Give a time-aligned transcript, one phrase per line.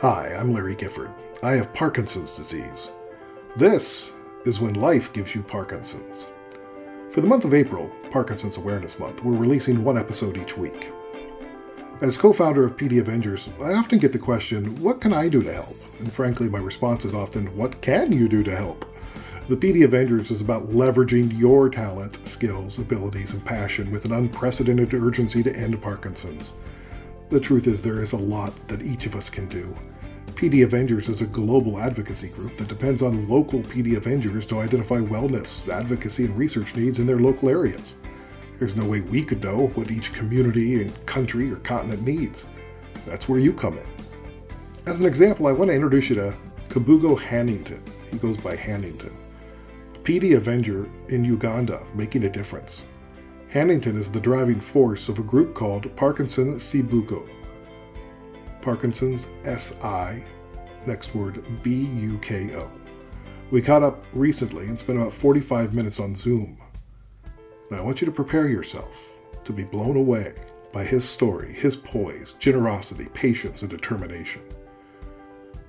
[0.00, 1.10] Hi, I'm Larry Gifford.
[1.42, 2.90] I have Parkinson's disease.
[3.58, 4.10] This
[4.46, 6.30] is when life gives you Parkinson's.
[7.10, 10.90] For the month of April, Parkinson's Awareness Month, we're releasing one episode each week.
[12.00, 15.42] As co founder of PD Avengers, I often get the question, what can I do
[15.42, 15.76] to help?
[15.98, 18.86] And frankly, my response is often, what can you do to help?
[19.50, 24.94] The PD Avengers is about leveraging your talent, skills, abilities, and passion with an unprecedented
[24.94, 26.54] urgency to end Parkinson's.
[27.30, 29.76] The truth is, there is a lot that each of us can do.
[30.34, 34.96] PD Avengers is a global advocacy group that depends on local PD Avengers to identify
[34.96, 37.94] wellness, advocacy, and research needs in their local areas.
[38.58, 42.46] There's no way we could know what each community and country or continent needs.
[43.06, 43.86] That's where you come in.
[44.86, 46.36] As an example, I want to introduce you to
[46.68, 47.80] Kabugo Hannington.
[48.10, 49.12] He goes by Hannington.
[50.02, 52.84] PD Avenger in Uganda, making a difference.
[53.52, 57.28] Hannington is the driving force of a group called Parkinson Sibuko.
[58.62, 60.22] Parkinson's S-I,
[60.86, 62.70] next word B-U-K-O.
[63.50, 66.58] We caught up recently and spent about 45 minutes on Zoom.
[67.72, 69.02] Now I want you to prepare yourself
[69.42, 70.34] to be blown away
[70.72, 74.42] by his story, his poise, generosity, patience, and determination.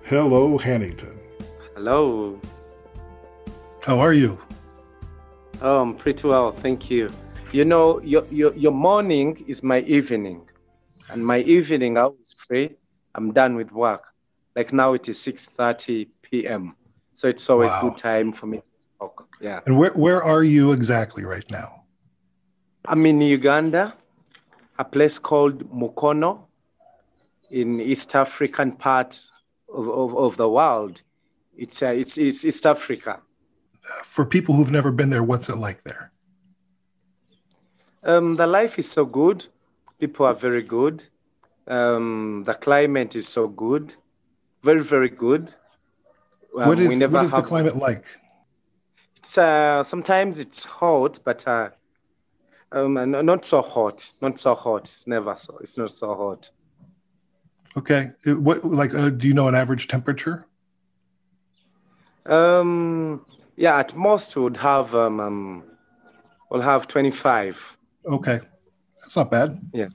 [0.04, 1.18] Hello, Hannington.
[1.74, 2.40] Hello.
[3.82, 4.38] How are you?
[5.64, 7.12] Oh, I'm pretty well, thank you.
[7.52, 10.48] You know, your, your, your morning is my evening,
[11.10, 12.76] and my evening I was free.
[13.14, 14.06] I'm done with work.
[14.56, 16.76] Like now it is 6:30 p.m.
[17.14, 17.82] So it's always wow.
[17.82, 19.28] good time for me to talk.
[19.42, 19.60] Yeah.
[19.66, 21.84] And where where are you exactly right now?
[22.86, 23.96] I'm in Uganda,
[24.80, 26.48] a place called Mukono
[27.52, 29.22] in East African part
[29.74, 31.02] of, of, of the world.
[31.56, 33.20] It's, uh, it's, it's East Africa
[34.04, 36.11] for people who've never been there, what's it like there?
[38.04, 39.46] Um, the life is so good.
[40.00, 41.06] People are very good.
[41.68, 43.96] Um, the climate is so good,
[44.64, 45.54] very very good.
[46.58, 48.06] Um, what is, what is have, the climate like?
[49.18, 51.70] It's uh, sometimes it's hot, but uh,
[52.72, 54.12] um, not so hot.
[54.22, 54.82] Not so hot.
[54.82, 55.60] It's never so.
[55.62, 56.50] It's not so hot.
[57.78, 58.12] Okay.
[58.26, 58.96] What like?
[58.96, 60.48] Uh, do you know an average temperature?
[62.26, 63.26] Um,
[63.56, 65.64] yeah, at most would have um, um
[66.50, 67.78] we'll have 25.
[68.06, 68.40] Okay.
[69.02, 69.60] That's not bad.
[69.74, 69.88] Yeah.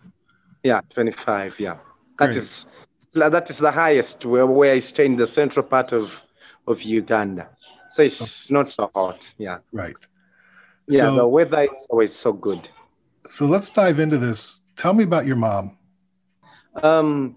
[0.62, 1.76] Yeah, 25, yeah.
[2.18, 2.36] That Great.
[2.36, 2.66] is
[3.14, 6.22] that is the highest where, where I stay in the central part of
[6.66, 7.48] of Uganda.
[7.90, 9.32] So it's not so hot.
[9.38, 9.58] Yeah.
[9.72, 9.96] Right.
[10.88, 12.68] Yeah, so, the weather is always so good.
[13.30, 14.60] So let's dive into this.
[14.76, 15.78] Tell me about your mom.
[16.82, 17.36] Um,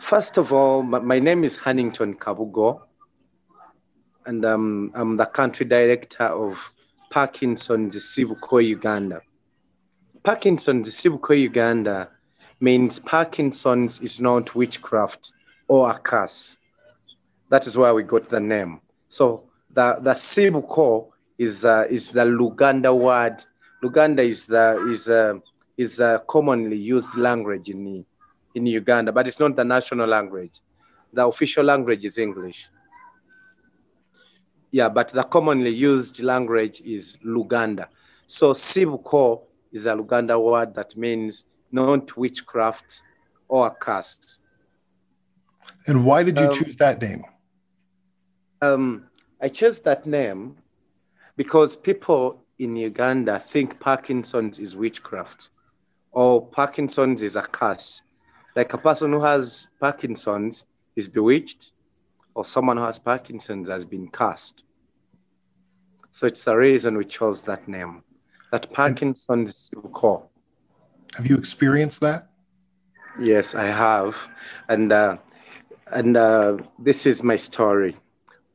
[0.00, 2.82] first of all, my, my name is Hannington Kabugo
[4.26, 6.72] and um, I'm the country director of
[7.10, 9.20] Parkinson's Sibuko Uganda.
[10.22, 12.08] Parkinson's Sibuko Uganda
[12.60, 15.32] means Parkinson's is not witchcraft
[15.68, 16.56] or a curse.
[17.48, 18.80] That is why we got the name.
[19.08, 23.44] So the, the Sibuko is, uh, is the Luganda word.
[23.82, 25.34] Luganda is the is uh,
[25.76, 28.04] is a commonly used language in
[28.54, 30.60] in Uganda, but it's not the national language.
[31.12, 32.68] The official language is English
[34.72, 37.86] yeah, but the commonly used language is Luganda.
[38.26, 43.02] So Sibuko is a Luganda word that means not witchcraft
[43.48, 44.38] or curse.
[45.86, 47.24] And why did you um, choose that name?
[48.60, 49.04] Um,
[49.40, 50.56] I chose that name
[51.36, 55.50] because people in Uganda think Parkinson's is witchcraft
[56.12, 58.02] or Parkinson's is a curse.
[58.54, 61.72] Like a person who has Parkinson's is bewitched
[62.34, 64.64] or someone who has Parkinson's has been cursed.
[66.10, 68.04] So it's the reason we chose that name,
[68.52, 70.28] that Parkinson's core.
[71.16, 72.28] Have you experienced that?
[73.18, 74.16] Yes, I have,
[74.68, 75.16] and uh,
[75.92, 77.96] and uh, this is my story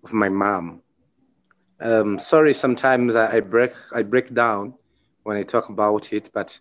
[0.04, 0.82] of my mom.
[1.80, 4.74] Um, sorry, sometimes I, I, break I break down
[5.24, 6.58] when I talk about it, but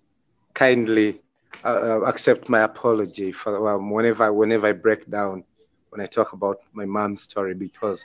[0.55, 1.21] kindly
[1.65, 5.45] uh, accept my apology for um, whenever whenever I break down
[5.91, 8.05] when I talk about my mom's story because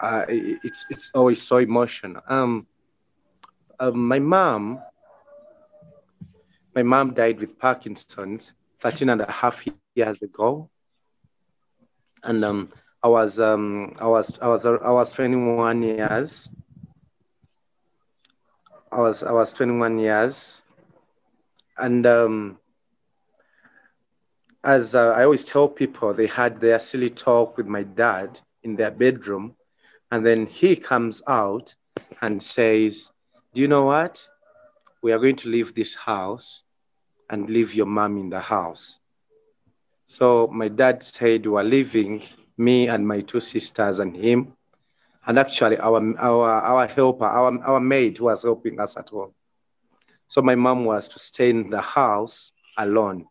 [0.00, 2.22] uh, it's it's always so emotional.
[2.28, 2.66] Um,
[3.80, 4.80] uh, my mom,
[6.74, 10.70] my mom died with Parkinson's 13 and a half years ago,
[12.22, 12.68] and um,
[13.02, 16.48] I was um, I was I was I was 21 years.
[18.92, 20.62] I was I was 21 years,
[21.78, 22.58] and um,
[24.64, 28.76] as uh, I always tell people, they had their silly talk with my dad in
[28.76, 29.56] their bedroom.
[30.12, 31.74] And then he comes out
[32.20, 33.12] and says,
[33.52, 34.26] Do you know what?
[35.02, 36.62] We are going to leave this house
[37.28, 38.98] and leave your mom in the house.
[40.06, 42.22] So my dad said We're leaving,
[42.56, 44.52] me and my two sisters and him,
[45.26, 49.32] and actually our our our helper, our our maid who was helping us at home.
[50.26, 53.26] So my mom was to stay in the house alone.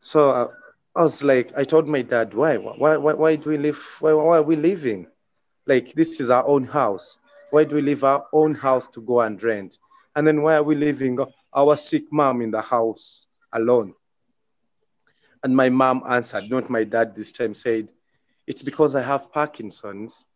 [0.00, 0.48] So uh,
[0.96, 3.78] I was like, I told my dad, why, why, why, why do we live?
[4.00, 5.06] Why, why are we leaving?
[5.66, 7.18] Like this is our own house.
[7.56, 9.78] Why do we leave our own house to go and rent?
[10.14, 11.18] And then why are we leaving
[11.54, 13.94] our sick mom in the house alone?
[15.42, 17.92] And my mom answered, not my dad this time, said,
[18.46, 20.26] it's because I have Parkinson's.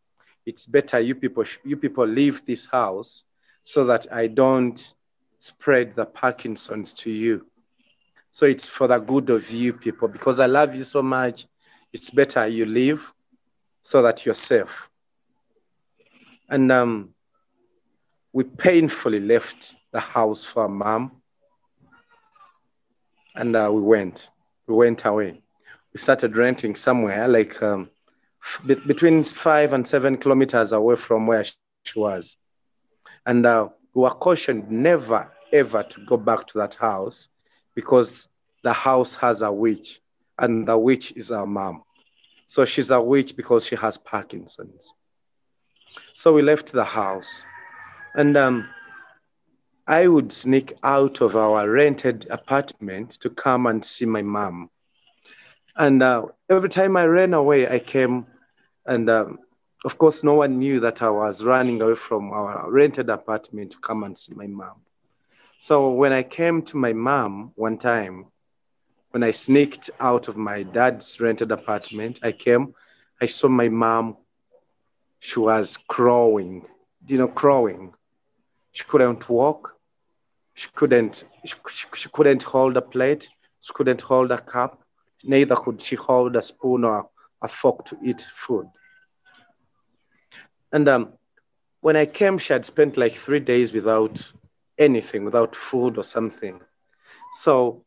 [0.46, 3.24] It's better you people, you people leave this house
[3.64, 4.94] so that I don't
[5.40, 7.44] spread the Parkinson's to you.
[8.30, 11.46] So it's for the good of you people because I love you so much.
[11.92, 13.12] It's better you leave
[13.82, 14.89] so that you're safe.
[16.50, 17.14] And um,
[18.32, 21.20] we painfully left the house for mom
[23.34, 24.28] and uh, we went.
[24.66, 25.40] We went away.
[25.92, 27.90] We started renting somewhere like um,
[28.64, 32.36] between five and seven kilometers away from where she was.
[33.26, 37.28] And uh, we were cautioned never, ever to go back to that house
[37.74, 38.28] because
[38.62, 40.00] the house has a witch,
[40.38, 41.82] and the witch is our mom.
[42.46, 44.92] So she's a witch because she has Parkinson's.
[46.14, 47.42] So we left the house,
[48.14, 48.68] and um,
[49.86, 54.70] I would sneak out of our rented apartment to come and see my mom.
[55.76, 58.26] And uh, every time I ran away, I came,
[58.86, 59.38] and um,
[59.84, 63.78] of course, no one knew that I was running away from our rented apartment to
[63.78, 64.82] come and see my mom.
[65.58, 68.26] So when I came to my mom one time,
[69.10, 72.74] when I sneaked out of my dad's rented apartment, I came,
[73.20, 74.16] I saw my mom.
[75.20, 76.66] She was crawling,
[77.06, 77.94] you know, crawling.
[78.72, 79.76] She couldn't walk.
[80.54, 81.54] She couldn't, she,
[81.94, 83.28] she couldn't hold a plate.
[83.60, 84.82] She couldn't hold a cup.
[85.22, 87.08] Neither could she hold a spoon or
[87.42, 88.66] a fork to eat food.
[90.72, 91.12] And um,
[91.80, 94.32] when I came, she had spent like three days without
[94.78, 96.60] anything, without food or something.
[97.32, 97.84] So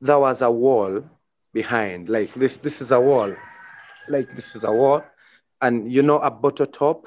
[0.00, 1.02] there was a wall
[1.52, 3.34] behind, like this, this is a wall,
[4.08, 5.04] like this is a wall.
[5.62, 7.06] And you know, a bottle top,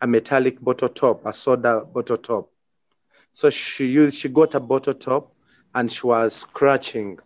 [0.00, 2.50] a metallic bottle top, a soda bottle top.
[3.32, 5.34] So she used, she got a bottle top
[5.74, 7.18] and she was scratching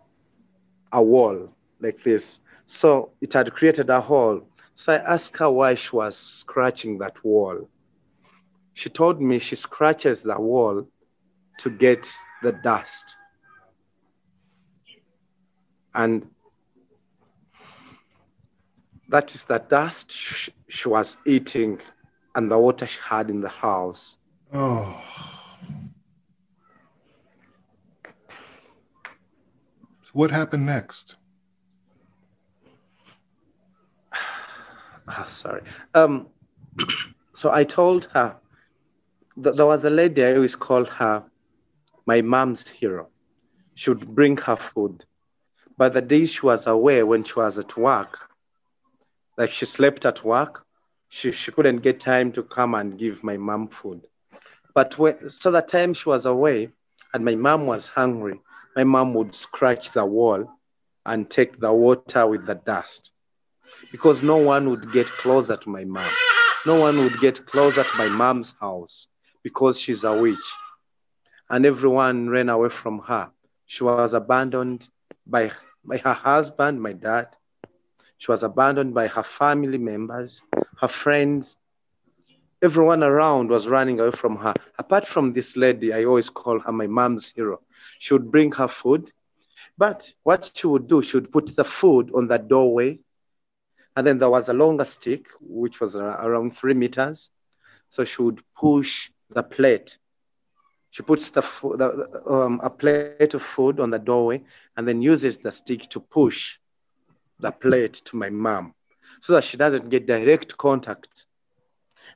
[0.92, 2.40] a wall like this.
[2.66, 4.42] So it had created a hole.
[4.74, 7.68] So I asked her why she was scratching that wall
[8.78, 10.86] she told me she scratches the wall
[11.58, 12.08] to get
[12.44, 13.16] the dust.
[15.96, 16.28] And
[19.08, 21.80] that is the dust she, she was eating
[22.34, 24.18] and the water she had in the house.
[24.52, 25.02] Oh.
[30.02, 31.16] So what happened next?
[35.10, 35.62] Oh, sorry.
[35.94, 36.26] Um,
[37.32, 38.36] so I told her
[39.38, 41.24] that there was a lady I always call her
[42.06, 43.08] my mom's hero.
[43.74, 45.04] She would bring her food.
[45.78, 48.27] But the days she was away when she was at work,
[49.38, 50.66] like she slept at work,
[51.08, 54.06] she, she couldn't get time to come and give my mom food.
[54.74, 56.70] But when, so the time she was away
[57.14, 58.40] and my mom was hungry,
[58.76, 60.50] my mom would scratch the wall
[61.06, 63.12] and take the water with the dust
[63.92, 66.10] because no one would get closer to my mom.
[66.66, 69.06] No one would get closer to my mom's house
[69.42, 70.36] because she's a witch.
[71.48, 73.30] And everyone ran away from her.
[73.66, 74.88] She was abandoned
[75.26, 75.52] by,
[75.84, 77.36] by her husband, my dad.
[78.18, 80.42] She was abandoned by her family members,
[80.78, 81.56] her friends.
[82.60, 84.54] Everyone around was running away from her.
[84.76, 87.60] Apart from this lady, I always call her my mom's hero.
[88.00, 89.12] She would bring her food,
[89.78, 92.98] but what she would do, she would put the food on the doorway.
[93.96, 97.30] And then there was a longer stick, which was around three meters.
[97.90, 99.96] So she would push the plate.
[100.90, 104.42] She puts the, the um, a plate of food on the doorway
[104.76, 106.58] and then uses the stick to push
[107.40, 108.74] the plate to my mom
[109.20, 111.26] so that she doesn't get direct contact.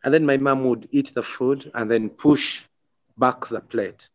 [0.04, 2.64] And then my mom would eat the food and then push
[3.16, 4.08] back the plate.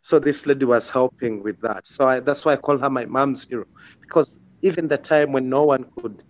[0.00, 1.86] So this lady was helping with that.
[1.86, 3.66] So I, that's why I call her my mom's hero
[4.00, 6.22] because even the time when no one could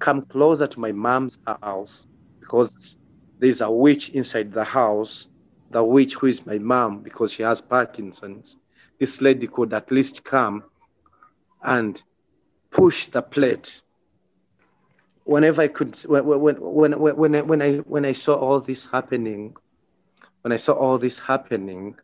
[0.00, 2.06] come closer to my mom's house
[2.40, 2.96] because
[3.38, 5.28] there's a witch inside the house,
[5.70, 8.56] the witch who is my mom because she has Parkinson's.
[8.98, 10.64] This lady could at least come
[11.62, 12.02] and
[12.74, 13.80] push the plate.
[15.24, 18.84] Whenever I could, when, when, when, when, I, when, I, when I saw all this
[18.84, 19.56] happening,
[20.42, 21.94] when I saw all this happening,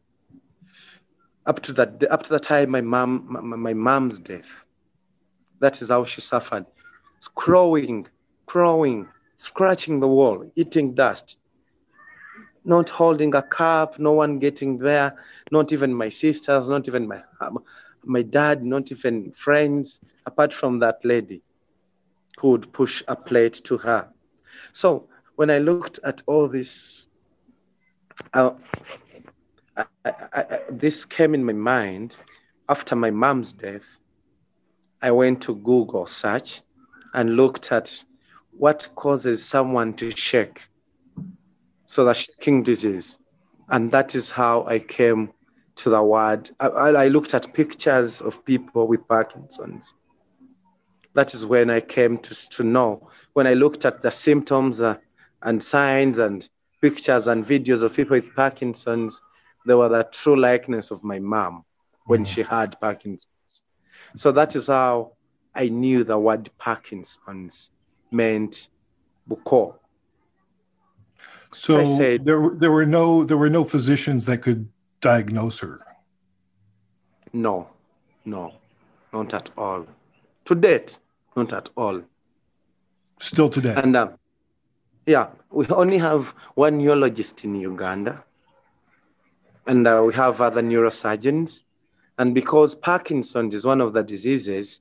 [1.47, 4.65] up to that up to the time my mom my, my mom's death.
[5.59, 6.65] That is how she suffered.
[7.35, 8.07] Crawling,
[8.47, 11.39] crawling, scratching the wall, eating dust,
[12.65, 15.17] not holding a cup, no one getting there,
[15.51, 17.21] not even my sisters, not even my
[18.05, 20.01] my dad, not even friends,
[20.31, 21.43] apart from that lady
[22.39, 24.09] who would push a plate to her.
[24.73, 27.09] So when I looked at all this,
[28.33, 28.53] uh,
[29.77, 32.17] I, I, I, this came in my mind
[32.69, 33.99] after my mom's death.
[35.03, 36.63] I went to Google search
[37.15, 38.05] and looked at
[38.53, 40.61] what causes someone to shake.
[41.87, 43.19] So the shaking disease.
[43.69, 45.33] And that is how I came
[45.77, 46.51] to the word.
[46.61, 46.69] I,
[47.05, 49.95] I looked at pictures of people with Parkinson's.
[51.15, 53.09] That is when I came to, to know.
[53.33, 54.97] When I looked at the symptoms uh,
[55.43, 56.49] and signs and
[56.81, 59.21] pictures and videos of people with Parkinson's,
[59.67, 61.65] they were the true likeness of my mom
[62.07, 63.63] when she had Parkinson's.
[64.17, 65.13] So that is how
[65.55, 67.71] I knew the word Parkinson's
[68.11, 68.69] meant
[69.29, 69.77] Buko.
[71.53, 74.69] So said, there, there were no there were no physicians that could
[75.01, 75.81] diagnose her?
[77.33, 77.69] No,
[78.25, 78.55] no,
[79.13, 79.87] not at all.
[80.47, 80.99] To date,
[81.37, 82.03] not at all.
[83.19, 83.75] Still today.
[83.77, 84.19] And um,
[85.07, 88.25] yeah, we only have one neurologist in Uganda,
[89.67, 91.63] and uh, we have other neurosurgeons.
[92.19, 94.81] And because Parkinson's is one of the diseases,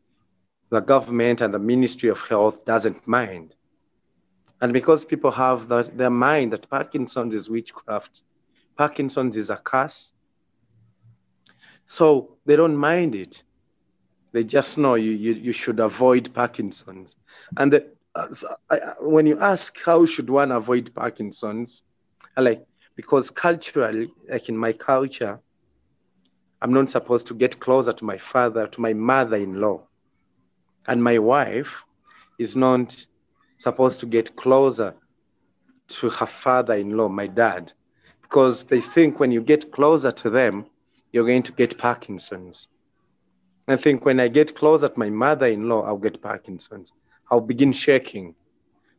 [0.70, 3.56] the government and the Ministry of Health doesn't mind.
[4.62, 8.24] And because people have that, their mind that Parkinson's is witchcraft,
[8.78, 10.14] Parkinson's is a curse.
[11.86, 13.44] So they don't mind it.
[14.32, 17.16] They just know you, you, you should avoid Parkinson's.
[17.58, 17.88] And the,
[19.02, 21.84] when you ask how should one avoid Parkinson's,
[22.38, 25.40] I like because culturally, like in my culture,
[26.62, 29.82] I'm not supposed to get closer to my father, to my mother-in-law,
[30.88, 31.84] and my wife
[32.38, 33.06] is not
[33.58, 34.94] supposed to get closer
[35.88, 37.72] to her father-in-law, my dad
[38.30, 40.64] because they think when you get closer to them,
[41.12, 42.68] you're going to get Parkinson's.
[43.72, 46.94] I think when I get closer to my mother in law, I'll get Parkinson's.
[47.30, 48.36] I'll begin shaking.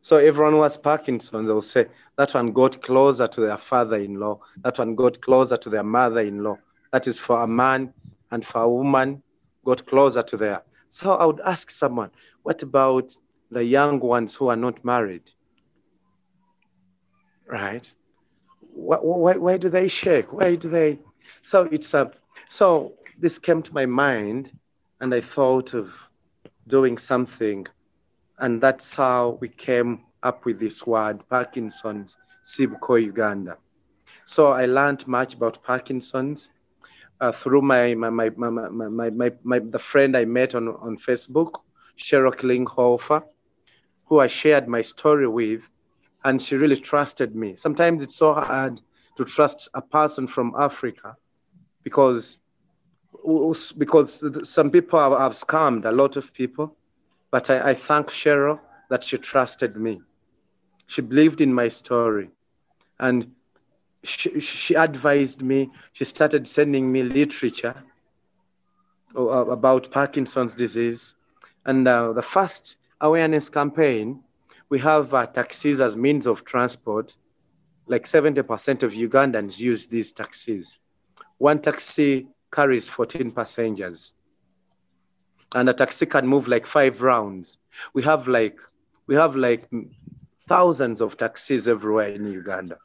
[0.01, 1.87] So everyone who has Parkinson's, they'll say,
[2.17, 5.83] that one got closer to their father in law, that one got closer to their
[5.83, 6.57] mother in law.
[6.91, 7.93] That is for a man
[8.31, 9.21] and for a woman,
[9.65, 10.63] got closer to their.
[10.89, 12.09] So I would ask someone,
[12.43, 13.15] what about
[13.51, 15.29] the young ones who are not married?
[17.45, 17.91] Right?
[18.73, 20.33] why, why do they shake?
[20.33, 20.99] Why do they?
[21.43, 22.11] So it's a,
[22.49, 24.51] so this came to my mind
[25.01, 25.93] and I thought of
[26.67, 27.67] doing something.
[28.37, 33.57] And that's how we came up with this word, Parkinson's, Sibuko, Uganda.
[34.25, 36.49] So I learned much about Parkinson's
[37.19, 40.97] uh, through my, my, my, my, my, my, my, the friend I met on, on
[40.97, 41.55] Facebook,
[41.97, 43.23] Cheryl Klinghofer,
[44.05, 45.69] who I shared my story with
[46.23, 47.55] and she really trusted me.
[47.55, 48.79] Sometimes it's so hard
[49.17, 51.15] to trust a person from Africa
[51.83, 52.37] because
[53.77, 56.75] because some people have, have scammed a lot of people,
[57.29, 58.59] but I, I thank Cheryl
[58.89, 60.01] that she trusted me.
[60.87, 62.29] She believed in my story,
[62.99, 63.31] and
[64.03, 65.69] she, she advised me.
[65.93, 67.75] She started sending me literature
[69.15, 71.15] about Parkinson's disease,
[71.65, 74.21] and uh, the first awareness campaign
[74.71, 77.15] we have uh, taxis as means of transport.
[77.87, 80.79] Like 70% of Ugandans use these taxis.
[81.39, 84.13] One taxi carries 14 passengers.
[85.53, 87.57] And a taxi can move like five rounds.
[87.93, 88.59] We have like
[89.07, 89.69] we have like
[90.47, 92.77] thousands of taxis everywhere in Uganda.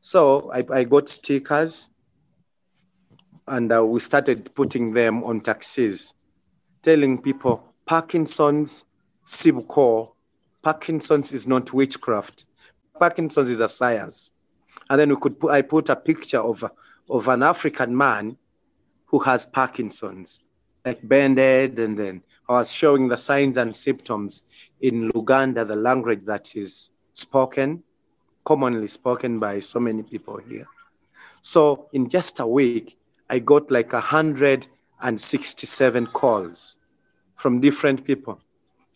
[0.00, 1.88] So I, I got stickers
[3.48, 6.14] and uh, we started putting them on taxis,
[6.82, 8.84] telling people Parkinson's,
[9.26, 10.12] Sibuko,
[10.62, 12.46] Parkinson's is not witchcraft.
[12.98, 14.30] Parkinson's is a science.
[14.88, 16.64] And then we could put, I put a picture of,
[17.10, 18.36] of an African man
[19.12, 20.40] who has Parkinson's,
[20.84, 24.42] like bended, and then I was showing the signs and symptoms
[24.80, 27.84] in Luganda, the language that is spoken,
[28.44, 30.66] commonly spoken by so many people here.
[31.42, 36.76] So in just a week, I got like 167 calls
[37.36, 38.40] from different people.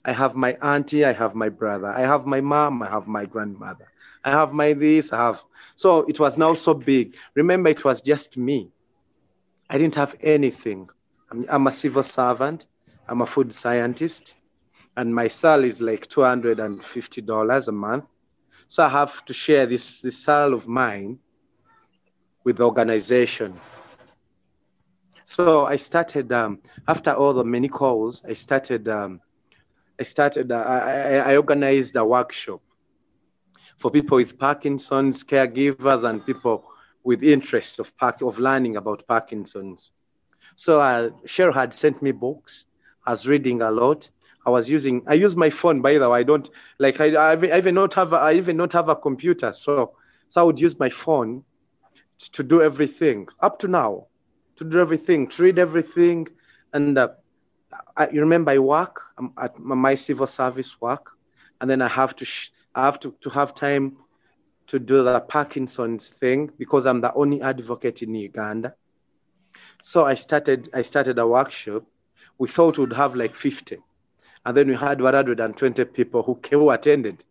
[0.05, 3.27] I have my auntie, I have my brother, I have my mom, I have my
[3.27, 3.89] grandmother,
[4.25, 5.45] I have my this, I have.
[5.75, 7.17] So it was now so big.
[7.35, 8.71] Remember, it was just me.
[9.69, 10.89] I didn't have anything.
[11.31, 12.67] I'm, I'm a civil servant,
[13.09, 14.37] I'm a food scientist,
[14.97, 18.09] and my salary is like $250 a month.
[18.69, 21.19] So I have to share this, this salary of mine
[22.45, 23.59] with the organization.
[25.25, 28.25] So I started um, after all the many calls.
[28.25, 28.89] I started.
[28.89, 29.21] Um,
[29.99, 30.53] I started.
[30.53, 32.63] Uh, I, I organized a workshop
[33.77, 36.65] for people with Parkinson's, caregivers, and people
[37.07, 39.93] with interest of of learning about Parkinson's.
[40.57, 42.67] So uh, Cheryl had sent me books.
[43.07, 44.11] I was reading a lot.
[44.47, 45.03] I was using.
[45.09, 45.83] I use my phone.
[45.83, 46.49] By the way, I don't
[46.79, 47.01] like.
[47.01, 48.13] I, I even not have.
[48.13, 49.53] A, I even not have a computer.
[49.53, 49.87] So
[50.29, 51.45] so I would use my phone
[52.33, 54.07] to do everything up to now,
[54.57, 56.29] to do everything, to read everything,
[56.73, 57.09] and uh,
[57.97, 61.07] I you remember I work um, at my civil service work,
[61.61, 63.97] and then I have to sh- I have to, to have time
[64.69, 68.75] to do the Parkinson's thing because I'm the only advocate in Uganda.
[69.83, 71.85] So I started I started a workshop.
[72.39, 73.79] We thought we'd have like 50.
[74.45, 77.25] And then we had 120 people who, came, who attended.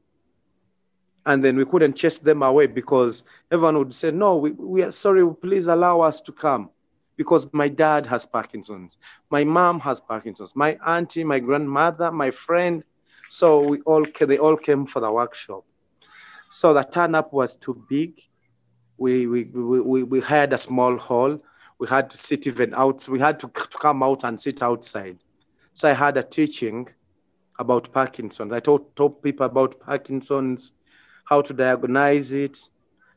[1.25, 4.91] And then we couldn't chase them away because everyone would say, No, we, we are
[4.91, 6.69] sorry, please allow us to come.
[7.17, 8.97] Because my dad has Parkinson's,
[9.29, 12.83] my mom has Parkinson's, my auntie, my grandmother, my friend.
[13.29, 15.63] So we all they all came for the workshop.
[16.57, 18.21] So the turn up was too big.
[18.97, 21.37] We, we, we, we had a small hall.
[21.79, 23.05] We had to sit even out.
[23.09, 25.17] We had to, to come out and sit outside.
[25.73, 26.87] So I had a teaching
[27.59, 28.53] about Parkinson's.
[28.53, 30.71] I taught, taught people about Parkinson's,
[31.25, 32.57] how to diagnose it,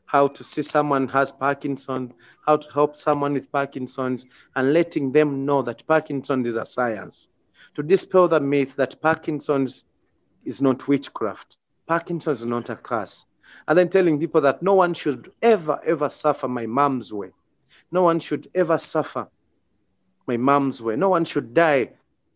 [0.05, 2.11] how to see someone has Parkinson's,
[2.45, 4.25] how to help someone with Parkinson's,
[4.57, 7.29] and letting them know that Parkinson's is a science.
[7.75, 9.85] To dispel the myth that Parkinson's
[10.43, 11.55] is not witchcraft.
[11.87, 13.25] Parkinson's is not a curse.
[13.69, 17.29] And then telling people that no one should ever, ever suffer my mom's way.
[17.91, 19.27] No one should ever suffer
[20.27, 20.95] my mom's way.
[20.95, 21.91] No one should die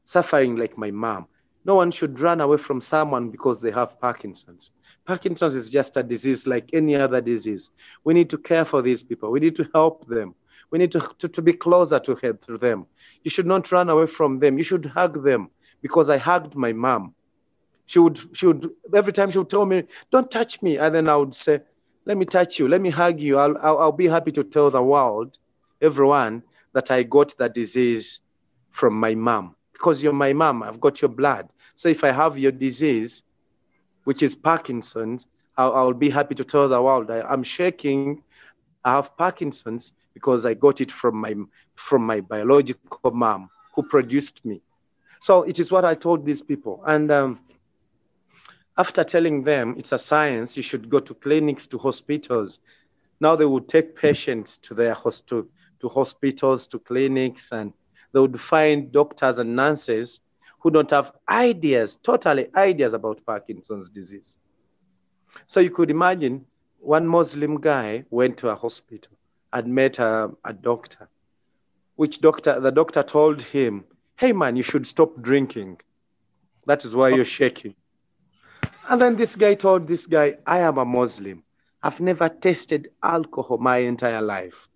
[0.06, 1.26] suffering like my mom.
[1.66, 4.72] No one should run away from someone because they have Parkinson's.
[5.06, 7.72] Parkinson's is just a disease like any other disease.
[8.04, 9.32] We need to care for these people.
[9.32, 10.36] We need to help them.
[10.70, 12.86] We need to, to, to be closer to, to them.
[13.24, 14.58] You should not run away from them.
[14.58, 15.50] You should hug them
[15.82, 17.16] because I hugged my mom.
[17.86, 20.78] She would, she would, every time she would tell me, don't touch me.
[20.78, 21.62] And then I would say,
[22.06, 22.68] let me touch you.
[22.68, 23.38] Let me hug you.
[23.38, 25.38] I'll, I'll, I'll be happy to tell the world,
[25.82, 26.44] everyone,
[26.74, 28.22] that I got the disease
[28.72, 30.64] from my mom because you're my mom.
[30.64, 31.50] I've got your blood.
[31.76, 33.24] So if I have your disease,
[34.06, 38.24] which is Parkinson's, I'll, I'll be happy to tell the world I, I'm shaking.
[38.84, 41.36] I have Parkinson's because I got it from my
[41.76, 44.62] from my biological mom who produced me.
[45.20, 46.84] So it is what I told these people.
[46.86, 47.40] And um,
[48.78, 52.60] after telling them it's a science, you should go to clinics, to hospitals.
[53.20, 55.48] Now they would take patients to their host to,
[55.82, 57.74] to hospitals, to clinics, and
[58.14, 60.22] they would find doctors and nurses
[60.60, 64.38] who don't have ideas, totally ideas about Parkinson's disease.
[65.46, 66.46] So you could imagine
[66.80, 69.14] one Muslim guy went to a hospital
[69.52, 71.10] and met a, a doctor,
[71.96, 73.84] which doctor, the doctor told him,
[74.16, 75.80] hey man, you should stop drinking.
[76.66, 77.16] That is why oh.
[77.16, 77.76] you're shaking.
[78.94, 81.42] And then this guy told this guy, I am a Muslim.
[81.82, 84.70] I've never tasted alcohol my entire life.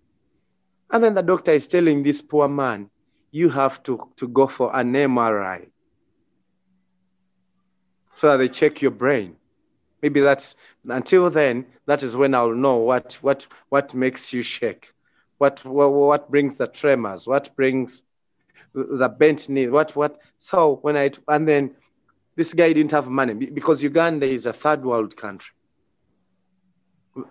[0.90, 2.90] And then the doctor is telling this poor man,
[3.30, 5.68] you have to, to go for an MRI
[8.16, 9.36] so that they check your brain.
[10.02, 10.56] Maybe that's
[10.88, 14.92] until then, that is when I'll know what what what makes you shake,
[15.36, 18.02] what what, what brings the tremors, what brings
[18.74, 21.76] the bent knee, what what so when I and then
[22.38, 25.52] this guy didn't have money because Uganda is a third world country.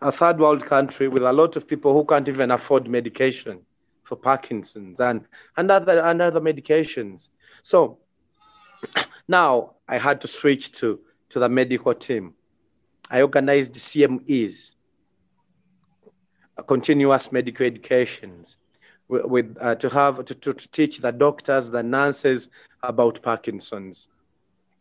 [0.01, 3.61] A third world country with a lot of people who can't even afford medication
[4.03, 5.23] for Parkinson's and,
[5.55, 7.29] and, other, and other medications.
[7.63, 7.99] So
[9.29, 12.33] now I had to switch to, to the medical team.
[13.09, 14.75] I organized CMEs,
[16.67, 18.57] continuous medical educations,
[19.07, 22.49] with, uh, to have to, to, to, teach the doctors, the nurses
[22.83, 24.09] about Parkinson's.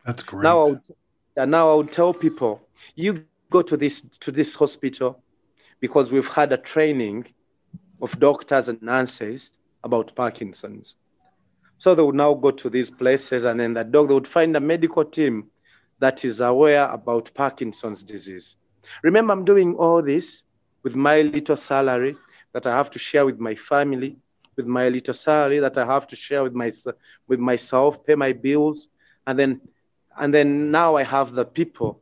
[0.07, 0.43] That's great.
[0.43, 0.87] Now, I would,
[1.35, 2.61] and now I would tell people,
[2.95, 5.21] you go to this to this hospital
[5.81, 7.27] because we've had a training
[8.01, 9.51] of doctors and nurses
[9.83, 10.95] about Parkinson's.
[11.77, 14.55] So they would now go to these places and then the dog, they would find
[14.55, 15.49] a medical team
[15.99, 18.55] that is aware about Parkinson's disease.
[19.03, 20.43] Remember, I'm doing all this
[20.83, 22.15] with my little salary
[22.53, 24.17] that I have to share with my family,
[24.55, 26.71] with my little salary that I have to share with, my,
[27.27, 28.87] with myself, pay my bills.
[29.27, 29.61] And then,
[30.17, 32.01] and then now I have the people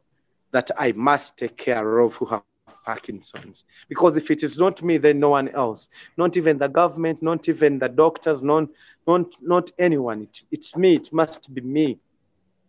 [0.52, 2.44] that I must take care of who have
[2.86, 3.66] Parkinson's.
[3.90, 5.90] Because if it is not me, then no one else.
[6.18, 8.66] Not even the government, not even the doctors, not,
[9.08, 10.24] not, not anyone.
[10.24, 10.96] It, it's me.
[10.96, 12.00] It must be me.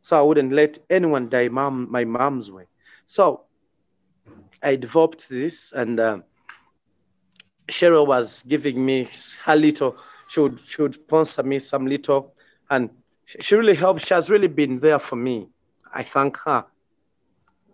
[0.02, 2.64] So I wouldn't let anyone die mom, my mom's way.
[3.06, 3.42] So
[4.62, 6.18] I developed this, and uh,
[7.70, 9.08] Cheryl was giving me
[9.44, 9.96] her little
[10.28, 12.34] she would she would sponsor me some little,
[12.70, 12.90] and
[13.26, 14.06] she really helped.
[14.06, 15.48] She has really been there for me.
[15.92, 16.64] I thank her.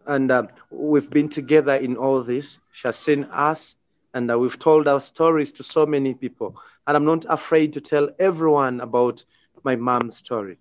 [0.06, 2.58] And uh, we've been together in all this.
[2.72, 3.76] She has seen us,
[4.14, 6.56] and uh, we've told our stories to so many people.
[6.86, 9.24] And I'm not afraid to tell everyone about
[9.62, 10.58] my mom's story.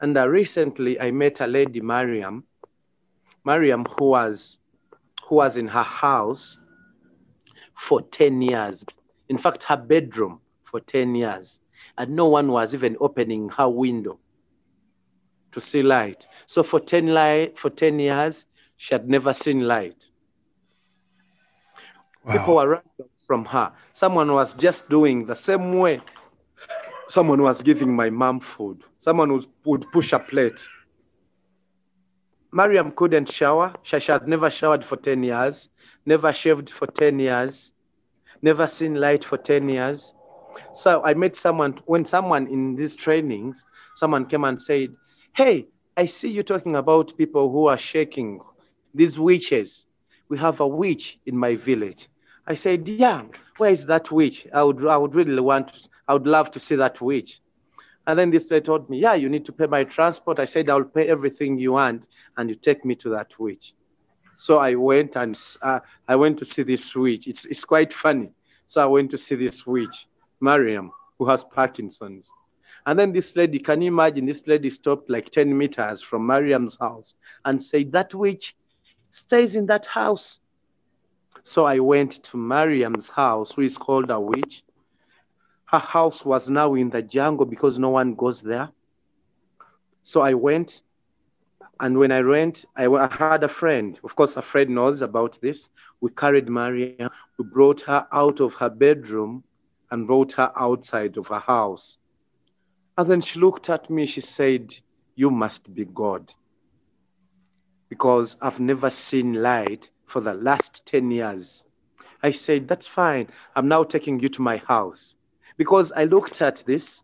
[0.00, 2.44] And uh, recently, I met a lady, Mariam,
[3.44, 4.58] Mariam, who was
[5.24, 6.58] who was in her house
[7.74, 8.84] for 10 years.
[9.28, 11.60] In fact, her bedroom for 10 years.
[11.98, 14.18] And no one was even opening her window
[15.52, 16.26] to see light.
[16.46, 20.08] So for 10, light, for 10 years, she had never seen light.
[22.24, 22.32] Wow.
[22.32, 23.72] People were running from her.
[23.92, 26.00] Someone was just doing the same way.
[27.08, 28.82] Someone was giving my mom food.
[28.98, 30.66] Someone was, would push a plate.
[32.52, 33.74] Mariam couldn't shower.
[33.82, 35.68] She had never showered for 10 years,
[36.04, 37.72] never shaved for 10 years,
[38.42, 40.14] never seen light for 10 years.
[40.74, 44.94] So I met someone, when someone in these trainings, someone came and said,
[45.34, 48.42] Hey, I see you talking about people who are shaking,
[48.94, 49.86] these witches.
[50.28, 52.08] We have a witch in my village.
[52.46, 53.22] I said, Yeah,
[53.56, 54.46] where is that witch?
[54.52, 57.40] I would, I would really want, I would love to see that witch.
[58.06, 60.38] And then this they told me, Yeah, you need to pay my transport.
[60.38, 63.72] I said, I'll pay everything you want, and you take me to that witch.
[64.36, 67.26] So I went and uh, I went to see this witch.
[67.26, 68.32] It's, it's quite funny.
[68.66, 70.08] So I went to see this witch,
[70.40, 72.30] Mariam, who has Parkinson's.
[72.86, 74.26] And then this lady, can you imagine?
[74.26, 77.14] This lady stopped like 10 meters from Mariam's house
[77.44, 78.56] and said, That witch
[79.10, 80.40] stays in that house.
[81.44, 84.64] So I went to Mariam's house, who is called a witch.
[85.66, 88.70] Her house was now in the jungle because no one goes there.
[90.02, 90.82] So I went,
[91.80, 93.98] and when I went, I had a friend.
[94.02, 95.70] Of course, a friend knows about this.
[96.00, 99.44] We carried Mariam, we brought her out of her bedroom
[99.90, 101.98] and brought her outside of her house.
[102.98, 104.76] And then she looked at me, she said,
[105.14, 106.32] You must be God.
[107.88, 111.64] Because I've never seen light for the last 10 years.
[112.22, 113.28] I said, That's fine.
[113.56, 115.16] I'm now taking you to my house.
[115.56, 117.02] Because I looked at this,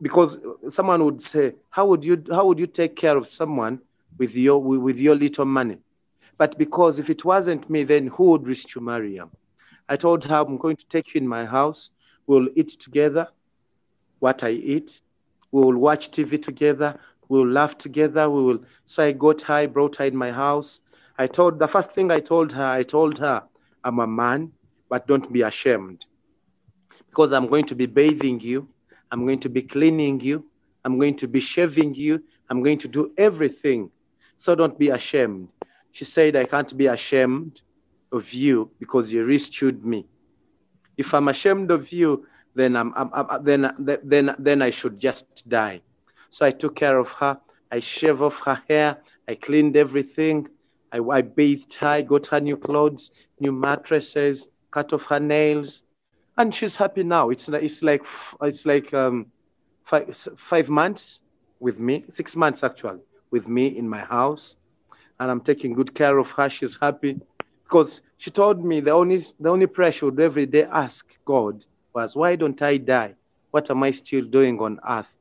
[0.00, 3.80] because someone would say, How would you how would you take care of someone
[4.18, 5.78] with your with your little money?
[6.36, 9.30] But because if it wasn't me, then who would reach to Mariam?
[9.88, 11.90] I told her, I'm going to take you in my house.
[12.26, 13.28] We'll eat together
[14.18, 15.00] what I eat.
[15.52, 16.98] We will watch TV together.
[17.28, 18.28] We will laugh together.
[18.28, 18.64] We will.
[18.86, 20.80] So I got her, I brought her in my house.
[21.18, 23.44] I told the first thing I told her, I told her,
[23.84, 24.52] I'm a man,
[24.88, 26.06] but don't be ashamed.
[27.08, 28.68] Because I'm going to be bathing you,
[29.10, 30.46] I'm going to be cleaning you,
[30.84, 33.90] I'm going to be shaving you, I'm going to do everything.
[34.36, 35.52] So don't be ashamed.
[35.92, 37.62] She said, I can't be ashamed
[38.10, 40.06] of you because you rescued me.
[40.96, 45.48] If I'm ashamed of you, then I'm, I'm, I'm, then then then I should just
[45.48, 45.80] die.
[46.30, 47.38] So I took care of her.
[47.70, 48.98] I shaved off her hair.
[49.28, 50.48] I cleaned everything.
[50.92, 51.86] I, I bathed her.
[51.88, 55.82] I got her new clothes, new mattresses, cut off her nails,
[56.36, 57.30] and she's happy now.
[57.30, 58.04] It's it's like
[58.42, 59.26] it's like um,
[59.84, 61.22] five five months
[61.60, 64.56] with me, six months actually with me in my house,
[65.18, 66.48] and I'm taking good care of her.
[66.50, 67.20] She's happy
[67.64, 71.64] because she told me the only the only prayer she would every day ask God
[71.94, 73.14] was, why don't I die?
[73.50, 75.14] What am I still doing on earth?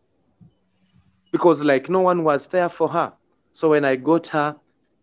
[1.32, 3.14] Because like no one was there for her.
[3.52, 4.56] So when I got her,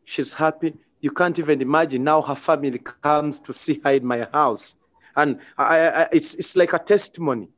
[0.04, 0.74] she's happy.
[1.00, 4.74] You can't even imagine now her family comes to see her in my house.
[5.16, 7.48] And I, I, it's, it's like a testimony.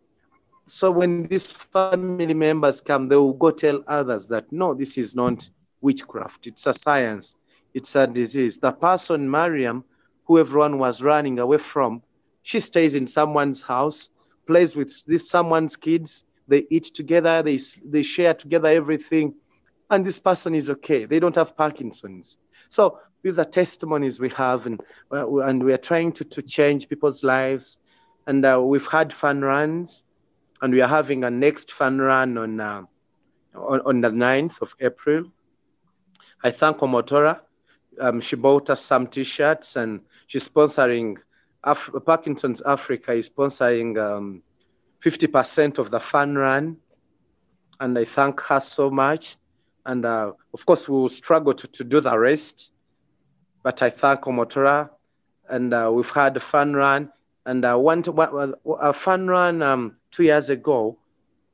[0.66, 5.14] So when these family members come, they will go tell others that no, this is
[5.14, 5.48] not
[5.80, 6.46] witchcraft.
[6.46, 7.34] It's a science.
[7.74, 8.58] It's a disease.
[8.58, 9.84] The person, Mariam,
[10.24, 12.02] who everyone was running away from,
[12.50, 14.08] she stays in someone's house,
[14.44, 16.24] plays with this someone's kids.
[16.48, 17.44] They eat together.
[17.44, 19.34] They they share together everything,
[19.88, 21.04] and this person is okay.
[21.04, 22.38] They don't have Parkinson's.
[22.68, 24.80] So these are testimonies we have, and
[25.12, 27.78] uh, and we are trying to to change people's lives.
[28.26, 30.02] And uh, we've had fun runs,
[30.60, 32.82] and we are having a next fun run on uh,
[33.54, 35.22] on, on the 9th of April.
[36.42, 37.42] I thank Omotora.
[38.00, 41.18] Um, she bought us some T-shirts, and she's sponsoring
[41.64, 44.42] Af- Parkinson's Africa is sponsoring um,
[45.02, 46.76] 50% of the fun run.
[47.78, 49.36] And I thank her so much.
[49.86, 52.72] And uh, of course, we will struggle to, to do the rest.
[53.62, 54.90] But I thank Omotora.
[55.48, 57.10] And uh, we've had a fun run.
[57.46, 58.04] And uh, one,
[58.80, 60.98] a fun run um, two years ago,